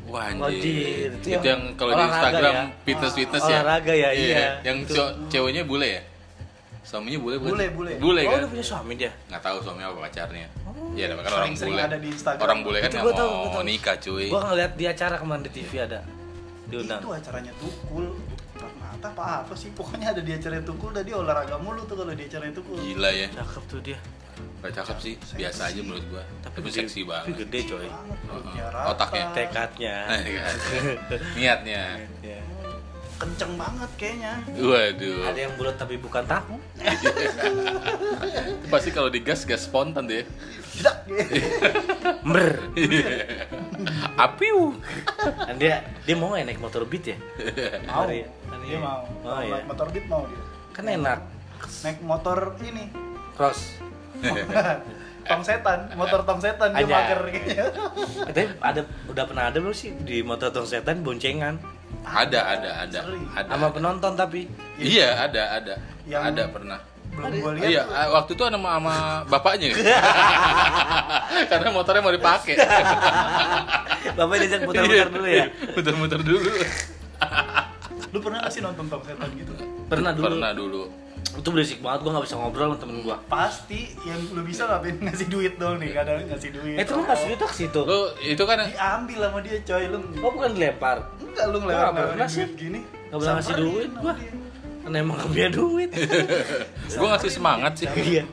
Wah 0.04 0.28
Wajib. 0.28 0.64
anjir. 0.64 1.12
Itu 1.14 1.16
Itu, 1.18 1.28
yang 1.30 1.44
yang 1.46 1.62
kalau 1.76 1.92
di 1.94 2.04
Instagram 2.06 2.54
ya? 2.54 2.64
fitness 2.84 3.14
fitness 3.14 3.40
Ah, 3.40 3.48
ya. 3.48 3.56
olahraga 3.58 3.94
ya, 3.94 4.10
iya. 4.12 4.46
Yang 4.62 4.78
Itu. 4.82 4.94
cowok- 4.94 5.16
ceweknya 5.28 5.64
bule 5.64 5.88
ya? 5.90 6.02
Suaminya 6.82 7.20
bule 7.20 7.36
bukan? 7.38 7.52
Bule, 7.52 7.64
sih? 7.64 7.72
bule. 7.74 7.92
Bule 7.98 8.22
oh 8.22 8.28
kan? 8.30 8.40
udah 8.42 8.50
punya 8.52 8.66
suami 8.66 8.94
dia 8.96 9.12
Nggak 9.26 9.42
tahu 9.42 9.58
suaminya 9.60 9.88
apa 9.90 10.00
pacarnya. 10.02 10.48
Iya, 10.94 11.06
namanya 11.10 11.24
kan 11.26 11.34
orang 11.38 11.54
bule. 11.58 11.82
ada 11.82 11.98
di 11.98 12.08
Instagram. 12.10 12.42
Orang 12.42 12.60
bule 12.62 12.78
kan 12.78 12.90
Itu 12.90 12.96
nggak 12.96 13.06
gua 13.06 13.14
tahu, 13.14 13.30
mau 13.30 13.40
gua 13.42 13.52
tahu. 13.54 13.64
nikah 13.66 13.96
cuy. 13.98 14.26
gua 14.28 14.42
ngeliat 14.46 14.72
di 14.74 14.86
acara 14.86 15.16
kemarin 15.16 15.42
di 15.42 15.52
TV 15.54 15.72
ada 15.80 16.00
diundang 16.64 17.00
itu 17.00 17.10
acaranya 17.14 17.54
tukul 17.56 18.06
mata 19.04 19.12
apa 19.12 19.44
apa 19.44 19.54
sih 19.54 19.68
pokoknya 19.76 20.16
ada 20.16 20.22
di 20.24 20.32
acara 20.32 20.63
tukul 20.63 20.96
dan 20.96 21.04
dia 21.04 21.20
olahraga 21.20 21.60
mulu 21.60 21.84
tuh 21.84 22.00
kalau 22.00 22.16
di 22.16 22.24
acara 22.24 22.48
tukul 22.56 22.80
Gila 22.80 23.12
ya. 23.12 23.28
cakep 23.30 23.63
tuh 23.68 23.82
dia 23.84 24.00
Gak 24.63 24.72
cakep 24.74 24.98
sih, 24.98 25.13
biasa 25.36 25.62
aja 25.70 25.82
menurut 25.84 26.08
gua. 26.08 26.24
Tapi, 26.39 26.63
gede- 26.63 26.88
seksi 26.88 27.04
tapi 27.04 27.12
banget. 27.12 27.36
gede 27.44 27.60
coy 27.68 27.84
banget 27.84 28.72
rata 28.72 28.89
Otaknya. 28.96 29.26
tekadnya 29.36 29.98
kan. 30.08 30.56
Niatnya. 31.36 31.84
Ya. 33.24 33.30
kenceng 33.32 33.54
banget 33.56 33.92
kayaknya. 33.96 34.34
Waduh. 34.60 35.20
ada 35.24 35.40
yang 35.40 35.54
bulat 35.56 35.76
tapi 35.80 35.96
bukan 35.96 36.28
tahu. 36.28 36.60
Itu 36.76 38.68
pasti 38.74 38.92
kalau 38.92 39.08
digas 39.08 39.48
gas 39.48 39.64
spontan 39.64 40.04
deh. 40.04 40.28
tidak. 40.76 41.08
Mer. 42.28 42.60
Apiu. 44.28 44.76
dan 45.48 45.56
dia 45.56 45.88
dia 46.04 46.16
mau 46.20 46.36
nggak 46.36 46.52
naik 46.52 46.60
motor 46.60 46.84
beat 46.84 47.16
ya? 47.16 47.18
Mau. 47.88 48.04
Hari- 48.04 48.28
dia 48.28 48.76
hari- 48.76 48.84
mau. 48.84 49.02
Oh, 49.24 49.40
iya. 49.40 49.56
naik 49.56 49.68
motor 49.72 49.88
beat 49.88 50.06
mau 50.12 50.28
dia. 50.28 50.42
Kan 50.76 50.86
enak. 50.86 51.20
Naik 51.88 52.00
motor 52.04 52.38
ini. 52.60 52.92
Cross. 53.40 53.80
Tong 55.24 55.40
setan. 55.40 55.88
Motor 55.96 56.28
tong 56.28 56.44
setan 56.44 56.76
dia 56.76 56.84
mager. 56.84 57.22
Kayaknya 57.32 57.66
tapi 58.28 58.44
ada 58.60 58.82
udah 59.08 59.24
pernah 59.24 59.44
ada 59.48 59.58
belum 59.64 59.72
sih 59.72 59.96
di 60.04 60.20
motor 60.20 60.52
tong 60.52 60.68
setan 60.68 61.00
boncengan 61.00 61.56
Ada, 62.04 62.40
ada, 62.52 62.70
ada. 62.82 63.00
Sering. 63.02 63.26
Ada. 63.32 63.50
sama 63.50 63.68
penonton 63.70 64.12
tapi 64.14 64.50
Iya, 64.76 65.10
ada, 65.24 65.44
ada. 65.54 65.74
Yang- 66.04 66.24
Ada 66.30 66.44
pernah. 66.50 66.80
belum 67.10 67.30
gua 67.40 67.52
lihat 67.54 67.70
Iya, 67.70 67.82
tuh. 67.84 68.10
waktu 68.12 68.32
itu 68.34 68.44
sama, 68.44 68.70
sama 68.74 68.96
bapaknya. 69.28 69.68
Karena 71.52 71.70
motornya 71.70 72.02
mau 72.02 72.10
dipakai. 72.10 72.56
bapak 74.18 74.36
diajak 74.36 74.62
muter-muter 74.62 75.10
dulu 75.10 75.28
ya 75.28 75.46
Muter-muter 75.72 76.20
dulu. 76.20 76.52
lu 78.10 78.18
pernah 78.20 78.40
gak 78.42 78.52
sih 78.52 78.62
nonton 78.62 78.86
tong 78.86 79.02
setan 79.02 79.30
gitu 79.34 79.54
pernah 79.88 80.12
dulu 80.12 80.24
Pernah 80.28 80.52
dulu. 80.52 80.84
Itu 81.34 81.50
berisik 81.50 81.80
banget 81.82 82.06
gua 82.06 82.12
nggak 82.13 82.26
bisa 82.30 82.36
ngobrol 82.38 82.69
sama 82.69 82.78
temen 82.78 82.98
gua. 83.02 83.17
Pasti 83.26 83.89
yang 84.06 84.22
lu 84.38 84.46
bisa 84.46 84.69
ngapain 84.69 85.02
ngasih 85.02 85.28
duit 85.34 85.54
dong 85.58 85.82
nih 85.82 85.89
kadang 85.89 86.22
ngasih 86.30 86.50
duit. 86.54 86.78
Eh 86.78 86.84
itu 86.86 86.93
lu 86.93 87.02
ngasih 87.10 87.26
duit 87.34 87.39
tuh 87.74 87.84
Lu 87.89 88.00
itu 88.22 88.43
kan 88.46 88.58
diambil 88.69 89.19
sama 89.26 89.39
dia 89.41 89.58
coy 89.65 89.84
lu. 89.89 90.00
Oh 90.22 90.30
bukan 90.30 90.50
dilempar? 90.54 90.98
Enggak 91.17 91.46
lu 91.50 91.58
ngelewat 91.65 91.89
nggak 91.89 92.08
pernah 92.13 92.30
sih. 92.30 92.46
gini. 92.54 92.80
Nggak 93.10 93.17
pernah 93.17 93.36
ngasih 93.41 93.56
duit 93.58 93.89
dia. 93.89 94.13
karena 94.84 94.98
emang 95.00 95.15
gak 95.15 95.30
punya 95.32 95.50
duit. 95.50 95.89
Gua 97.00 97.08
ngasih 97.15 97.32
semangat 97.34 97.74
sih. 97.82 97.88
iya. 97.98 98.24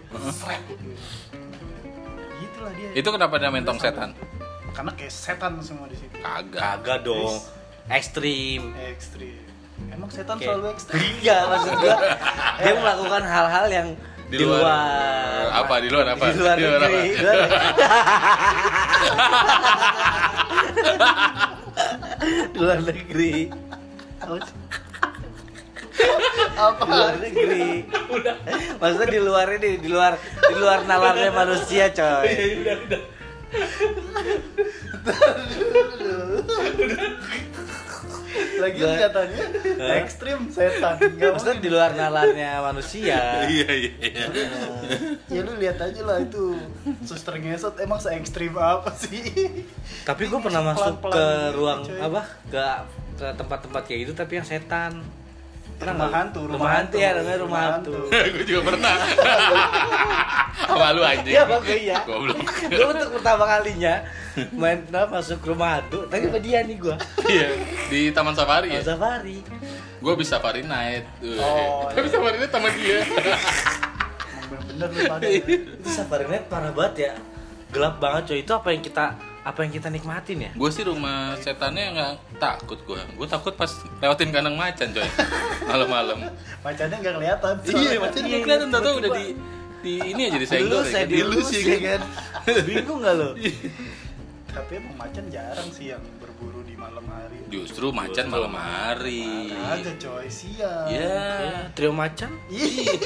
Gitulah 2.36 2.72
dia. 2.76 2.88
Itu 3.00 3.08
kenapa 3.08 3.34
dia 3.40 3.48
main 3.48 3.64
tong 3.64 3.80
setan? 3.80 4.12
karena 4.70 4.96
kayak 4.96 5.12
setan 5.12 5.60
semua 5.60 5.90
di 5.90 5.96
situ. 5.98 6.14
Kagak. 6.24 6.56
kagak 6.56 6.98
dong. 7.04 7.36
Ekstrim. 7.90 8.72
Ekstrim 8.78 9.49
emang 9.88 10.08
setan 10.08 10.34
Kayak- 10.34 10.50
selalu 10.50 10.66
ekstrim 10.70 11.02
iya 11.18 11.36
maksud 11.46 11.72
gua 11.76 11.96
dia 12.56 12.72
melakukan 12.74 13.22
hal-hal 13.24 13.66
yang 13.68 13.88
Di 14.26 14.32
di, 14.32 14.36
luar- 14.44 14.62
luar, 14.62 15.44
apa? 15.56 15.74
Di 15.76 15.88
luar 15.88 16.06
apa? 16.08 16.24
di 16.24 16.32
luar 16.36 16.54
Di 16.54 16.62
luar 16.62 16.78
negeri. 16.78 17.10
apa? 17.10 17.10
di 17.10 17.20
luar- 17.20 17.48
di 22.46 22.58
luar 22.58 22.78
negeri. 22.80 23.50
Apa 26.56 26.80
di 26.80 26.90
luar 26.90 27.16
negeri. 27.18 27.84
Maksudnya 28.78 29.08
di 29.08 29.20
luar 29.20 29.46
ini 29.52 29.70
di 29.76 29.88
luar 29.88 30.12
di 30.18 30.54
luar 30.54 30.78
nalarnya 30.84 31.30
manusia 31.30 31.90
coy 31.90 32.28
lagi 38.56 38.78
Gua- 38.78 38.98
katanya 39.00 39.38
Hah? 39.76 39.96
ekstrim 39.98 40.38
setan 40.48 40.94
Nggak 40.96 41.30
maksudnya 41.30 41.54
mungkin. 41.54 41.64
di 41.64 41.70
luar 41.70 41.90
nalarnya 41.92 42.50
manusia 42.62 43.18
Iya, 43.46 43.68
iya, 43.70 43.94
iya. 44.00 44.26
ya 45.26 45.40
lu 45.40 45.54
lihat 45.54 45.78
aja 45.78 46.00
lah 46.00 46.18
itu 46.18 46.54
suster 47.02 47.34
ngesot 47.36 47.78
emang 47.78 47.96
se 47.96 48.10
ekstrim 48.10 48.52
apa 48.54 48.90
sih 48.92 49.64
tapi 50.02 50.26
gue 50.26 50.38
pernah 50.38 50.62
masuk 50.66 50.98
Pelan-pelan 50.98 51.12
ke 51.12 51.24
gitu, 51.26 51.56
ruang 51.56 51.80
coy. 51.82 51.98
apa 51.98 52.20
ke 52.46 52.64
ke 53.16 53.26
tempat-tempat 53.34 53.82
kayak 53.84 53.98
gitu 54.02 54.12
tapi 54.14 54.32
yang 54.34 54.46
setan 54.46 55.00
Rumah 55.80 56.10
hantu, 56.12 56.40
rumah, 56.44 56.54
rumah 56.60 56.70
hantu 56.76 56.96
hantu, 57.00 57.04
ya 57.04 57.08
namanya 57.16 57.38
rumah 57.40 57.60
rumah 57.60 57.60
hantu 57.72 57.90
hantu. 57.96 58.30
gue 58.36 58.44
juga 58.44 58.60
pernah. 58.68 58.94
Sama 60.68 60.86
lu 60.92 61.02
anjing. 61.02 61.32
Iya, 61.32 61.42
Bang, 61.48 61.62
iya. 61.64 61.96
Goblok. 62.04 62.36
gue 62.76 62.86
untuk 62.86 63.10
pertama 63.16 63.44
kalinya 63.48 63.94
main 64.54 64.78
nah, 64.92 65.08
masuk 65.10 65.40
rumah 65.42 65.80
hantu 65.80 66.06
tapi 66.06 66.30
sama 66.30 66.38
dia 66.38 66.62
nih 66.62 66.76
gue 66.78 66.96
Iya, 67.26 67.48
di 67.90 68.00
Taman 68.14 68.36
Safari 68.36 68.78
ya. 68.78 68.80
safari 68.84 69.42
Gue 70.00 70.14
bisa 70.16 70.38
safari 70.40 70.64
night. 70.64 71.04
Oh, 71.36 71.90
Tapi 71.92 72.08
iya. 72.08 72.12
safari 72.14 72.36
night 72.40 72.52
sama 72.52 72.68
dia. 72.72 72.98
Bener-bener 74.48 74.88
lu 74.90 75.00
pada 75.06 75.24
ya. 75.28 75.40
itu 75.44 75.88
safari 75.88 76.24
net 76.26 76.44
parah 76.50 76.72
banget 76.74 76.94
ya 77.08 77.12
gelap 77.70 78.02
banget 78.02 78.22
coy 78.34 78.38
itu 78.42 78.52
apa 78.52 78.68
yang 78.74 78.82
kita 78.82 79.06
apa 79.40 79.56
yang 79.60 79.70
kita 79.70 79.88
nikmatin 79.88 80.38
ya 80.38 80.50
gue 80.52 80.68
sih 80.68 80.82
rumah 80.82 81.32
setannya 81.36 81.92
nggak 81.92 82.12
takut 82.36 82.76
gue. 82.82 82.98
Gue 83.14 83.24
takut 83.24 83.50
pas 83.50 83.66
lewatin 83.98 84.28
kandang 84.28 84.52
macan 84.52 84.90
coy. 84.90 85.06
Malam-malam. 85.66 86.18
macannya 86.60 86.96
nggak 86.98 87.14
kelihatan 87.16 87.52
Iya, 87.64 87.96
macan 87.98 88.20
Iya, 88.20 88.28
nggak 88.28 88.40
kelihatan 88.44 88.68
tau 88.68 88.80
tiba-tiba. 88.80 89.00
udah 89.00 89.10
di 89.16 89.26
di 89.80 89.92
ini 90.06 90.20
aja 90.28 90.36
disenggol 90.36 90.82
ya 90.82 90.92
kan? 90.92 91.06
dilus 91.08 91.46
dilus 91.48 91.50
ya 91.56 91.64
ya 91.64 91.78
kan. 91.88 92.00
bingung 92.68 93.00
gak 93.00 93.14
lo 93.16 93.28
tapi 94.50 94.76
emang 94.76 94.94
macan 94.98 95.24
jarang 95.30 95.70
sih 95.70 95.88
yang 95.88 96.02
berburu 96.18 96.60
di 96.60 96.74
malam 96.74 97.06
hari. 97.06 97.38
Justru 97.48 97.94
macan 97.94 98.26
malam 98.26 98.50
hari. 98.50 99.54
Ada 99.54 99.94
coy, 99.94 100.26
siang. 100.26 100.90
Ya. 100.90 101.06
Ya, 101.38 101.70
trio 101.70 101.94
macan 101.94 102.34
Iya. 102.50 102.90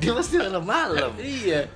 dia 0.00 0.10
pasti 0.10 0.34
malam-malam 0.36 1.12
Iya. 1.16 1.68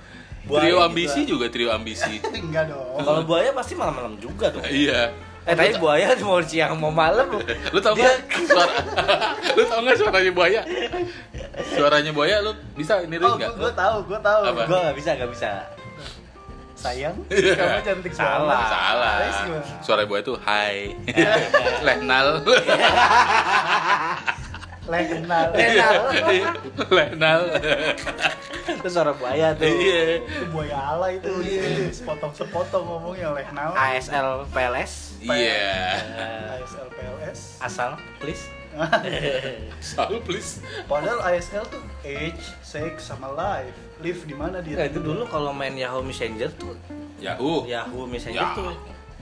Buaya 0.47 0.63
Trio 0.63 0.73
juga. 0.73 0.85
ambisi 0.87 1.19
juga 1.23 1.45
trio 1.47 1.69
ambisi. 1.69 2.13
Enggak 2.39 2.71
dong. 2.71 2.97
kalau 2.97 3.21
buaya 3.21 3.51
pasti 3.51 3.73
malam-malam 3.73 4.15
juga 4.15 4.47
dong 4.49 4.63
iya. 4.65 5.11
eh 5.43 5.53
tapi 5.53 5.75
buaya 5.75 6.11
mau 6.23 6.39
siang 6.41 6.75
mau 6.75 6.89
malam 6.89 7.27
Lu 7.71 7.79
tau 7.79 7.91
Dia- 7.93 8.15
gak 8.17 8.43
suara 8.43 8.73
Lu 9.55 9.63
tau 9.63 9.79
gak 9.81 9.95
suaranya 9.97 10.31
buaya? 10.31 10.61
Suaranya 11.69 12.11
buaya 12.11 12.35
lu 12.41 12.51
bisa 12.73 12.97
Oh, 12.97 13.05
niruin 13.05 13.35
gak? 13.37 13.51
gue 13.53 13.71
tahu, 13.73 13.95
gue 14.05 14.19
tahu. 14.19 14.41
Apa? 14.45 14.61
gua 14.65 14.77
nggak 14.83 14.95
bisa 14.95 15.09
nggak 15.13 15.31
bisa 15.31 15.51
Sayang, 16.77 17.17
kamu 17.25 17.81
cantik 17.81 18.13
Salah. 18.13 18.69
Salah. 18.69 19.15
Suara 19.81 20.05
buaya 20.05 20.21
tuh 20.21 20.37
hai. 20.45 20.93
Lenal. 21.81 22.45
Lenal. 24.85 25.47
Lenal. 26.87 27.41
itu 28.77 28.87
suara 28.87 29.11
buaya 29.11 29.53
tuh 29.53 29.65
Iya. 29.65 30.19
itu 30.19 30.45
buaya 30.49 30.75
ala 30.89 31.07
itu. 31.09 31.29
Iya. 31.39 31.87
Sepotong-sepotong 31.89 32.83
ngomongnya 32.83 33.31
Lenal. 33.31 33.71
ASL 33.73 34.45
PLS 34.49 35.17
Iya. 35.19 35.71
Eh, 36.01 36.55
ASL 36.57 36.87
PLS. 36.91 37.39
asal 37.59 37.91
please 38.17 38.45
Selalu 39.81 40.21
please. 40.21 40.61
Padahal 40.85 41.17
ASL 41.25 41.65
tuh 41.65 41.81
age, 42.03 42.37
sex, 42.61 43.09
sama 43.09 43.25
live. 43.31 43.73
Live 43.97 44.21
di 44.23 44.33
mana 44.33 44.61
dia? 44.61 44.77
Nah, 44.77 44.85
itu 44.85 45.01
dulu 45.01 45.25
kalau 45.25 45.49
main 45.49 45.73
Yahoo 45.73 46.05
Messenger 46.05 46.45
tuh 46.53 46.77
Yahoo. 47.17 47.65
Yahoo 47.65 48.05
Messenger 48.05 48.37
Ya. 48.39 48.53
tuh 48.53 48.69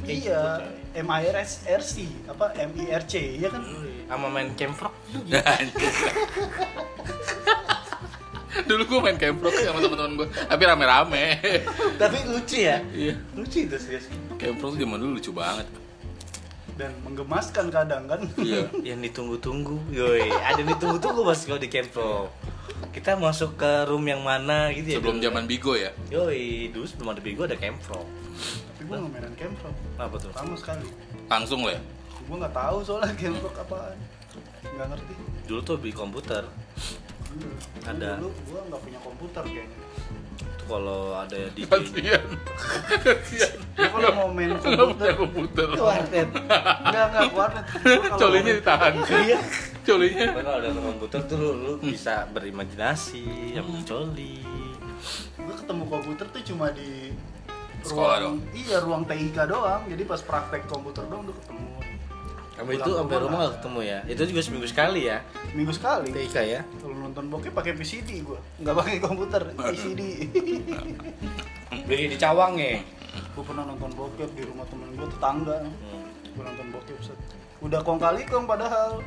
Iya, 0.03 0.59
MIRC, 0.93 1.71
RC, 1.71 1.95
apa 2.27 2.51
MIRC, 2.67 3.13
iya 3.39 3.47
kan? 3.47 3.63
sama 4.05 4.27
main 4.27 4.51
Camfrog 4.53 4.91
Dulu 8.65 8.81
gue 8.83 8.99
main 8.99 9.13
Camfrog 9.15 9.53
sama 9.53 9.77
teman-teman 9.77 10.11
gue, 10.17 10.27
tapi 10.43 10.63
rame-rame. 10.63 11.25
tapi 11.95 12.17
lucu 12.25 12.57
ya 12.59 12.81
Iya. 12.91 13.13
lucu 13.33 13.57
itu 13.63 13.77
serius 13.77 14.09
Camfrog 14.35 14.73
tuh 14.73 14.79
zaman 14.79 14.97
dulu 14.97 15.11
lucu 15.15 15.29
banget. 15.29 15.67
Dan 16.75 16.91
menggemaskan 17.01 17.69
kadang 17.69 18.03
kan? 18.05 18.19
Iya. 18.35 18.67
yang 18.89 18.99
ditunggu-tunggu 18.99 19.79
yoi 19.89 20.27
ada 20.27 20.57
yang 20.57 20.73
ditunggu-tunggu 20.73 21.21
pas 21.21 21.39
kalau 21.39 21.57
di 21.57 21.69
Camfrog 21.69 22.27
kita 22.91 23.15
masuk 23.15 23.55
ke 23.55 23.71
room 23.85 24.03
yang 24.03 24.19
mana 24.19 24.71
gitu 24.71 24.87
ya 24.89 24.97
Sebelum 24.97 25.19
zaman 25.19 25.43
Bigo 25.45 25.75
ya. 25.75 25.91
yoi 26.09 26.67
dulu 26.69 26.83
sebelum 26.83 27.09
ada 27.11 27.21
Bigo 27.21 27.43
ada 27.43 27.55
Camfrog 27.55 28.03
Tapi 28.67 28.81
gue 28.83 28.95
nggak 28.97 29.11
mainan 29.13 29.33
Camfrog, 29.35 29.75
apa 29.95 30.15
tuh 30.17 30.29
lama 30.31 30.55
sekali. 30.55 30.87
Langsung 31.25 31.63
lo 31.63 31.69
ya. 31.69 31.79
Gue 32.25 32.35
nggak 32.35 32.51
tahu 32.51 32.77
soalnya 32.81 33.13
Camfrog 33.13 33.55
apaan, 33.55 33.97
nggak 34.67 34.87
ngerti. 34.89 35.13
dulu 35.45 35.59
tuh 35.61 35.77
di 35.77 35.91
komputer 35.91 36.43
Dulu, 37.35 37.55
Ada. 37.83 38.09
Dulu 38.17 38.29
gue 38.31 38.59
nggak 38.65 38.81
punya 38.81 38.99
komputer 38.99 39.43
kayaknya. 39.45 39.77
tuh 39.77 39.93
kalau 40.65 41.13
ada 41.13 41.37
di 41.51 41.61
Kasian. 41.69 42.25
Kasian. 42.97 43.53
Gue 43.71 43.87
kalau 43.91 44.11
mau 44.13 44.29
main 44.29 44.49
Nggak 44.49 44.61
punya 44.61 44.77
komputer, 44.77 45.13
komputer. 45.15 45.67
Ke 45.69 45.83
warnet 45.83 46.29
nggak 46.81 47.05
nggak 47.07 47.29
warnet. 47.31 47.65
Gua 47.69 47.95
kalau 48.01 48.17
Colinya 48.17 48.43
mau- 48.47 48.57
ditahan. 48.57 48.93
iya 49.19 49.39
Colinya. 49.83 50.27
kalau 50.33 50.53
ada 50.55 50.69
komputer 50.73 51.19
tuh 51.23 51.37
lu, 51.37 51.49
lu 51.55 51.71
bisa 51.79 52.25
berimajinasi 52.27 53.23
yang 53.53 53.69
coli 53.83 54.41
gue 55.37 55.55
ketemu 55.55 55.83
komputer 55.85 56.25
tuh 56.25 56.41
cuma 56.43 56.71
di 56.71 57.13
Sekolah 57.85 58.17
ruang, 58.25 58.41
iya 58.51 58.81
ruang 58.81 59.05
TIK 59.05 59.37
doang 59.45 59.85
jadi 59.85 60.01
pas 60.03 60.17
praktek 60.19 60.65
komputer 60.65 61.05
doang 61.05 61.21
udah 61.21 61.35
ketemu 61.37 61.69
kamu 62.55 62.69
itu 62.79 62.91
sampai 62.95 63.17
rumah 63.19 63.37
gak 63.43 63.53
ketemu 63.59 63.79
ya? 63.83 63.99
Itu 64.07 64.23
juga 64.31 64.41
seminggu 64.41 64.67
sekali 64.71 65.01
ya? 65.11 65.17
Minggu 65.51 65.73
sekali. 65.75 66.07
TIK 66.15 66.37
ya? 66.47 66.61
Kalau 66.63 66.95
nonton 66.95 67.23
bokep 67.27 67.51
pakai 67.51 67.75
VCD 67.75 68.23
gue 68.23 68.39
nggak 68.63 68.75
pakai 68.75 68.97
komputer 69.03 69.43
VCD 69.59 70.01
beli 71.87 72.05
di 72.07 72.17
Cawang 72.17 72.55
ya? 72.55 72.79
Gue 73.35 73.43
pernah 73.43 73.67
nonton 73.67 73.91
bokep 73.91 74.29
di 74.39 74.43
rumah 74.47 74.63
temen 74.71 74.87
gue 74.95 75.07
tetangga. 75.11 75.57
Hmm. 75.67 76.07
gue 76.35 76.43
nonton 76.43 76.67
bokep 76.71 76.99
set. 76.99 77.19
udah 77.63 77.79
kong 77.83 77.99
kali 77.99 78.27
kong 78.27 78.43
padahal 78.43 78.99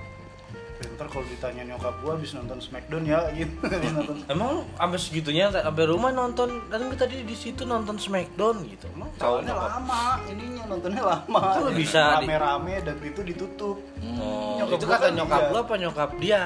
ntar 0.78 1.06
kalau 1.06 1.26
ditanya 1.26 1.62
nyokap 1.66 1.94
gue 1.98 2.12
habis 2.12 2.30
nonton 2.32 2.58
Smackdown 2.58 3.02
ya 3.02 3.20
gitu 3.32 3.54
habis 3.66 3.92
nonton. 3.92 4.16
Emang 4.26 4.62
sampai 4.72 4.98
segitunya 4.98 5.50
sampai 5.50 5.84
rumah 5.84 6.10
nonton 6.10 6.62
dan 6.68 6.86
tadi 6.94 7.22
di 7.22 7.34
situ 7.34 7.62
nonton 7.62 7.98
Smackdown 7.98 8.62
gitu. 8.64 8.86
Emang 8.92 9.10
soalnya 9.16 9.54
lama. 9.54 10.22
Ininya 10.26 10.64
nontonnya 10.66 11.02
lama. 11.02 11.40
Kalau 11.52 11.70
bisa 11.74 12.22
di- 12.22 12.30
rame-rame 12.30 12.74
dan 12.82 12.96
itu 13.00 13.20
ditutup. 13.22 13.76
Oh, 14.18 14.54
Nyokap 14.56 14.76
itu 14.76 14.84
gua 14.84 14.94
kata 14.94 15.02
kan 15.02 15.12
nyokap 15.14 15.40
lu 15.48 15.58
apa 15.58 15.74
nyokap 15.76 16.10
dia? 16.18 16.42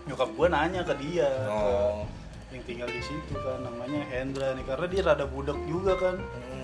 nyokap 0.00 0.28
gue 0.34 0.46
nanya 0.50 0.80
ke 0.82 0.94
dia. 0.98 1.30
Oh. 1.46 2.02
ke 2.50 2.58
yang 2.58 2.64
tinggal 2.66 2.88
di 2.90 2.98
situ 2.98 3.34
kan 3.38 3.62
namanya 3.62 4.02
Hendra 4.10 4.58
nih 4.58 4.66
karena 4.66 4.86
dia 4.90 5.02
rada 5.06 5.22
budak 5.22 5.54
juga 5.70 5.94
kan. 5.94 6.18
Hmm. 6.18 6.59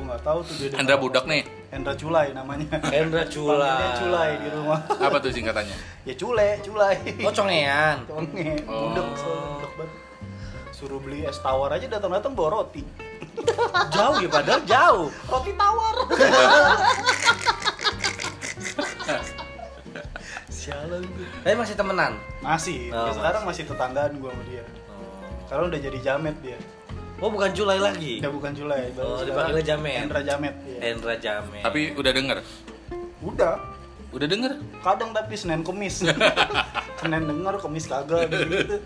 Gue 0.00 0.08
nggak 0.08 0.24
tahu 0.24 0.38
tuh 0.40 0.54
dia 0.56 0.72
Hendra 0.72 0.96
budak 0.96 1.24
nih. 1.24 1.44
Hendra 1.68 1.92
Culai 1.92 2.32
namanya 2.32 2.80
Hendra 2.82 3.28
Culai. 3.28 3.60
Panggilnya 3.60 3.92
Culai 3.94 4.30
di 4.34 4.48
rumah 4.50 4.80
Apa 4.88 5.16
tuh 5.20 5.28
singkatannya? 5.28 5.76
ya 6.02 6.14
Cule 6.16 6.48
Culai 6.64 6.96
Oh, 7.20 7.28
congean. 7.30 7.96
Conge, 8.06 8.64
Oh. 8.64 8.80
budak 8.88 9.04
budak 9.12 9.72
banget 9.76 9.92
suruh 10.72 10.96
beli 10.96 11.20
es 11.22 11.36
tawar 11.36 11.68
aja 11.70 11.84
datang-datang 11.86 12.32
bawa 12.32 12.48
roti 12.56 12.80
Jauh 13.94 14.16
ya 14.16 14.28
padahal 14.30 14.64
jauh. 14.64 15.06
roti 15.28 15.52
tawar 15.52 15.94
sialan 20.50 21.04
gue 21.04 21.26
Tapi 21.42 21.54
masih 21.54 21.74
temenan. 21.74 22.12
masih 22.40 22.88
Oh, 22.90 23.06
ya 23.06 23.12
sekarang 23.12 23.42
masih 23.44 23.64
tetanggaan 23.64 24.12
gue 24.14 24.30
sama 24.30 24.44
dia 24.46 24.64
sekarang 25.44 25.64
udah 25.68 25.80
jadi 25.82 25.98
jamet 26.00 26.36
dia 26.40 26.56
Oh, 27.20 27.28
bukan 27.28 27.52
Culai 27.52 27.76
lagi. 27.76 28.16
udah 28.18 28.32
bukan 28.32 28.52
Culai 28.52 28.88
baru 28.90 29.06
Oh, 29.06 29.20
dipanggilnya 29.20 29.64
Jamet. 29.66 29.96
Hendra 30.00 30.20
Jamet 30.22 30.54
ya. 30.62 30.78
Hendra 30.82 31.14
Jame. 31.16 31.58
Tapi 31.60 31.80
udah 31.94 32.12
denger? 32.12 32.38
udah 33.20 33.54
Udah 34.10 34.26
denger? 34.26 34.52
kadang 34.80 35.12
tapi 35.12 35.36
Senin 35.36 35.60
Kemis 35.60 36.02
Senin 36.98 37.22
denger 37.22 37.54
Kemis 37.60 37.84
kagak 37.86 38.26
gitu 38.26 38.80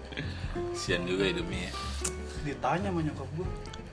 Sian 0.74 1.06
juga 1.06 1.24
hidupnya 1.24 1.64
ya. 1.64 1.72
ditanya 2.44 2.90
sama 2.90 3.00
nyokap 3.00 3.28
gue 3.32 3.46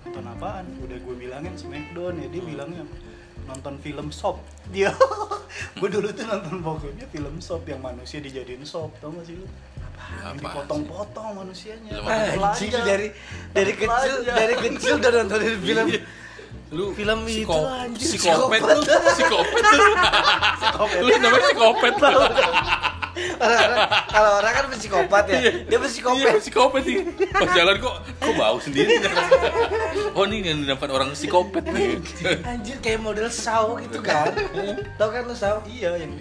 nonton 0.04 0.26
apaan 0.28 0.66
udah 0.82 0.98
gue 0.98 1.16
bilangin 1.16 1.54
Smackdown 1.56 2.20
ya 2.20 2.28
dia 2.28 2.42
bilangnya 2.42 2.84
nonton 3.48 3.80
film 3.80 4.12
sop 4.12 4.44
dia 4.68 4.92
gue 5.80 5.88
dulu 5.88 6.12
tuh 6.12 6.26
nonton 6.26 6.60
bokepnya 6.60 7.08
film 7.08 7.40
sop 7.40 7.64
yang 7.64 7.80
manusia 7.80 8.20
dijadiin 8.20 8.66
sop 8.66 8.92
tau 8.98 9.14
gak 9.14 9.24
sih 9.24 9.38
lu 9.38 9.48
yang 10.12 10.34
Apa? 10.34 10.40
dipotong-potong 10.40 11.28
manusianya. 11.36 11.92
Film 11.98 12.44
Anjing 12.44 12.72
dari 12.74 13.08
dari 13.52 13.74
kecil 13.74 14.16
dari 14.24 14.54
kecil 14.56 14.94
udah 14.98 15.12
nontonin 15.14 15.56
film 15.60 15.88
Iya. 15.88 16.02
Lu 16.72 16.96
Film 16.96 17.28
itu, 17.28 17.44
psiko- 17.44 17.68
anjir, 17.68 18.08
psikopet 18.16 18.62
lu, 18.64 18.80
psikopet. 19.12 19.64
Lu. 19.76 19.92
Lu 21.04 21.12
namanya 21.20 21.44
psikopet. 21.52 21.94
Lu. 22.00 22.22
Kalau 24.08 24.32
orang 24.40 24.54
kan 24.54 24.66
psikopat 24.72 25.24
ya. 25.28 25.40
Dia 25.42 25.52
Iya, 25.68 25.78
psikopat 25.84 26.34
psikopat 26.40 26.82
sih. 26.82 26.96
Pas 27.28 27.50
jalan 27.52 27.76
kok 27.76 27.96
kok 28.18 28.34
bau 28.36 28.58
sendiri. 28.58 29.04
Oh, 30.16 30.24
ini 30.24 30.44
yang 30.44 30.64
dapat 30.64 30.90
orang 30.92 31.12
psikopat 31.12 31.68
nih. 31.68 32.00
anjir 32.42 32.80
kayak 32.80 33.04
model 33.04 33.28
saw 33.28 33.76
gitu 33.78 34.00
kan. 34.00 34.32
Tau 34.96 35.12
kan 35.12 35.28
lu 35.28 35.36
saw 35.36 35.60
iya 35.68 35.92
yang 35.98 36.16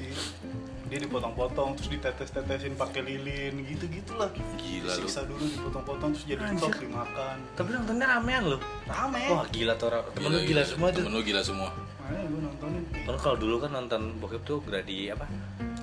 dia 0.91 0.99
dipotong-potong 0.99 1.69
terus 1.75 1.89
ditetes-tetesin 1.89 2.75
pakai 2.75 3.01
lilin 3.01 3.63
gitu 3.63 3.87
gitulah 3.87 4.27
Gila 4.57 4.91
lu. 4.91 4.91
disiksa 4.91 5.23
dulu 5.23 5.39
dipotong-potong 5.49 6.11
terus 6.13 6.27
jadi 6.27 6.43
Anjir. 6.45 6.75
dimakan 6.77 7.37
tapi 7.55 7.69
nontonnya 7.71 8.07
ramean 8.11 8.43
loh 8.45 8.61
rame 8.85 9.23
wah 9.31 9.47
gila 9.49 9.73
tuh 9.75 9.87
orang 9.89 10.03
temen 10.13 10.29
lu 10.29 10.41
gila 10.43 10.63
semua 10.65 10.89
tuh 10.91 11.01
Temen 11.01 11.15
lu 11.15 11.23
gila 11.23 11.41
semua. 11.41 11.71
Makanya 11.71 12.27
gue 12.27 12.41
nontonin 12.43 12.83
Kan 13.07 13.17
kalau 13.17 13.37
dulu 13.39 13.57
kan 13.59 13.71
nonton 13.71 14.01
bokep 14.19 14.43
tuh 14.43 14.59
gradi 14.61 15.09
apa? 15.09 15.31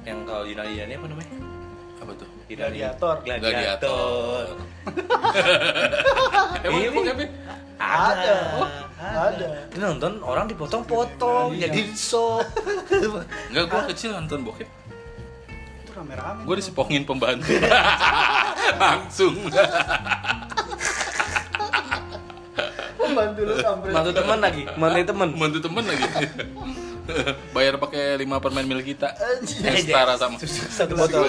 Yang 0.03 0.19
kalau 0.23 0.43
Yunani 0.43 0.71
Yunani 0.73 0.93
apa 0.93 1.07
namanya? 1.07 1.31
Apa 1.97 2.11
tuh? 2.13 2.27
Gladiator. 2.47 3.15
Gladiator. 3.23 4.43
Emang 6.65 6.81
Ini-? 6.83 7.29
Ada. 7.77 8.35
Ada. 8.97 9.47
Dia 9.69 9.79
nonton 9.83 10.19
orang 10.19 10.45
dipotong-potong 10.47 11.53
Iya. 11.53 11.69
jadi 11.69 11.81
sop. 11.93 12.43
Enggak, 13.47 13.65
gua 13.69 13.81
kecil 13.87 14.11
nonton 14.11 14.43
bokep. 14.43 14.67
Rame-rame 15.97 16.39
tuh. 16.45 16.55
disepongin 16.55 17.03
pembantu. 17.03 17.53
Langsung. 18.81 19.35
pembantu 22.97 23.39
lu 23.47 23.55
kampret 23.57 23.91
Mantu 23.95 24.11
teman 24.13 24.37
lagi, 24.43 24.63
mantu 24.77 25.01
teman. 25.07 25.27
Bantu 25.33 25.59
temen 25.63 25.83
lagi. 25.87 26.05
Bayar 27.55 27.79
pakai 27.79 28.19
5 28.19 28.43
permen 28.43 28.67
mil 28.67 28.83
kita. 28.83 29.15
Yang 29.63 29.87
setara 29.87 30.19
sama 30.19 30.35
Satu 30.43 30.93
botol. 30.99 31.25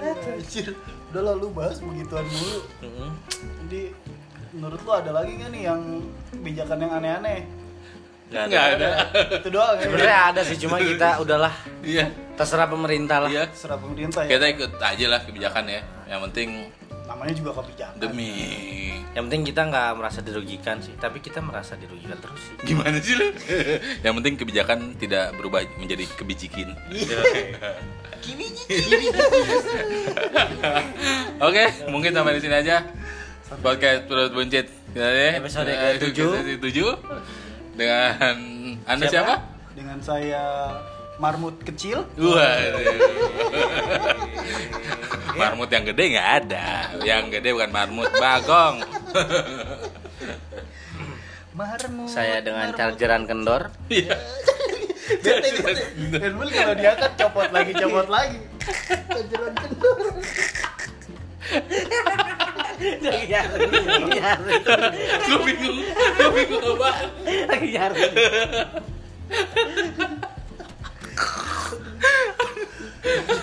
Anjir. 0.00 0.72
udah 1.10 1.22
lah 1.26 1.34
lu 1.34 1.50
bahas 1.50 1.82
begituan 1.82 2.22
mulu 2.22 2.62
Mm-mm. 2.86 3.10
jadi 3.66 3.82
menurut 4.54 4.80
lu 4.86 4.92
ada 4.94 5.10
lagi 5.10 5.42
nggak 5.42 5.50
nih 5.50 5.62
yang 5.66 5.82
kebijakan 6.30 6.78
yang 6.86 6.92
aneh-aneh 7.02 7.40
Nggak 8.30 8.44
Nggak 8.46 8.64
ada. 8.70 8.90
itu 9.36 9.48
doang 9.50 9.74
ya 9.74 9.82
Sebenarnya 9.84 10.18
ada 10.24 10.40
sih, 10.40 10.56
cuma 10.56 10.76
kita 10.78 11.08
udahlah 11.22 11.50
Iya. 11.82 12.06
terserah 12.34 12.66
pemerintah 12.66 13.18
lah. 13.20 13.28
Iya. 13.28 13.44
serah 13.50 13.76
pemerintah 13.76 14.22
ya 14.22 14.30
Kita 14.32 14.46
ikut 14.48 14.72
aja 14.76 15.06
lah 15.06 15.20
kebijakan 15.20 15.64
ya. 15.66 15.80
Yang 16.06 16.20
penting 16.26 16.48
namanya 17.04 17.34
juga 17.34 17.50
kebijakan 17.56 17.98
demi 17.98 18.30
Yang 19.10 19.22
penting 19.26 19.42
kita 19.44 19.66
nggak 19.66 19.88
merasa 19.92 20.22
dirugikan 20.22 20.78
sih, 20.78 20.94
tapi 20.94 21.18
kita 21.18 21.42
merasa 21.42 21.74
dirugikan 21.74 22.14
terus 22.16 22.38
sih. 22.40 22.54
gimana 22.64 22.94
sih 22.96 23.18
lu? 23.18 23.26
yang 24.06 24.14
penting 24.14 24.38
kebijakan 24.38 24.78
tidak 24.94 25.34
berubah 25.34 25.66
menjadi 25.74 26.06
kebijikin. 26.14 26.70
Oke, 31.40 31.64
mungkin 31.88 32.10
sampai 32.12 32.36
di 32.36 32.40
sini 32.40 32.54
aja. 32.54 32.86
Podcast 33.58 34.06
perut 34.06 34.30
buncit. 34.30 34.70
Ya, 34.94 35.34
Episode 35.34 35.66
eh, 35.68 35.98
ke-tujuh. 35.98 36.30
episode 36.32 36.62
tujuh. 36.62 36.90
Dengan 37.80 38.36
Anda 38.84 39.08
Siapa? 39.08 39.08
siapa? 39.08 39.34
dengan 39.70 39.98
saya 40.02 40.42
marmut 41.16 41.56
kecil 41.64 42.04
marmut 45.40 45.70
yang 45.72 45.88
gede 45.88 46.04
nggak 46.12 46.28
ada. 46.44 46.66
Yang 47.00 47.40
gede 47.40 47.48
bukan 47.56 47.72
marmut, 47.72 48.10
bagong. 48.20 48.84
marmut 51.56 52.10
Saya 52.12 52.44
dengan 52.44 52.76
chargeran 52.76 53.24
kendor. 53.24 53.72
Iya. 53.88 54.20
Bul 56.36 56.48
kalau 56.52 56.74
diangkat 56.76 57.12
copot 57.16 57.48
lagi 57.50 57.72
copot 57.74 58.06
lagi 58.06 58.38
Kejeran 59.16 59.54
kendor 59.58 59.98
Lagi 62.80 63.26
nyari, 63.28 63.60
lagi 63.68 64.08
nyari, 64.16 64.52
Gue 65.28 65.38
bingung, 65.44 65.78
gue 65.84 66.30
bingung 66.32 66.64
apa? 66.80 66.90
lagi 67.44 67.68
nyari. 67.76 68.00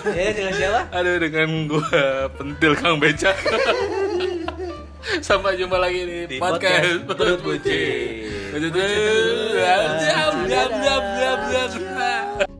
Ya, 0.08 0.30
dengan 0.34 0.52
siapa? 0.54 0.80
Aduh 0.90 1.16
dengan 1.22 1.48
gue 1.70 2.02
pentil 2.34 2.72
Kang 2.78 2.98
Beca. 2.98 3.30
Sampai 5.22 5.56
jumpa 5.56 5.78
lagi 5.78 6.00
di, 6.04 6.18
Di 6.26 6.36
podcast 6.42 7.06
Perut. 7.06 7.40
Jam 7.62 8.62
jam 10.02 10.32
jam 10.50 10.70
jam 10.82 11.02
jam 11.20 11.70
jam. 11.72 12.57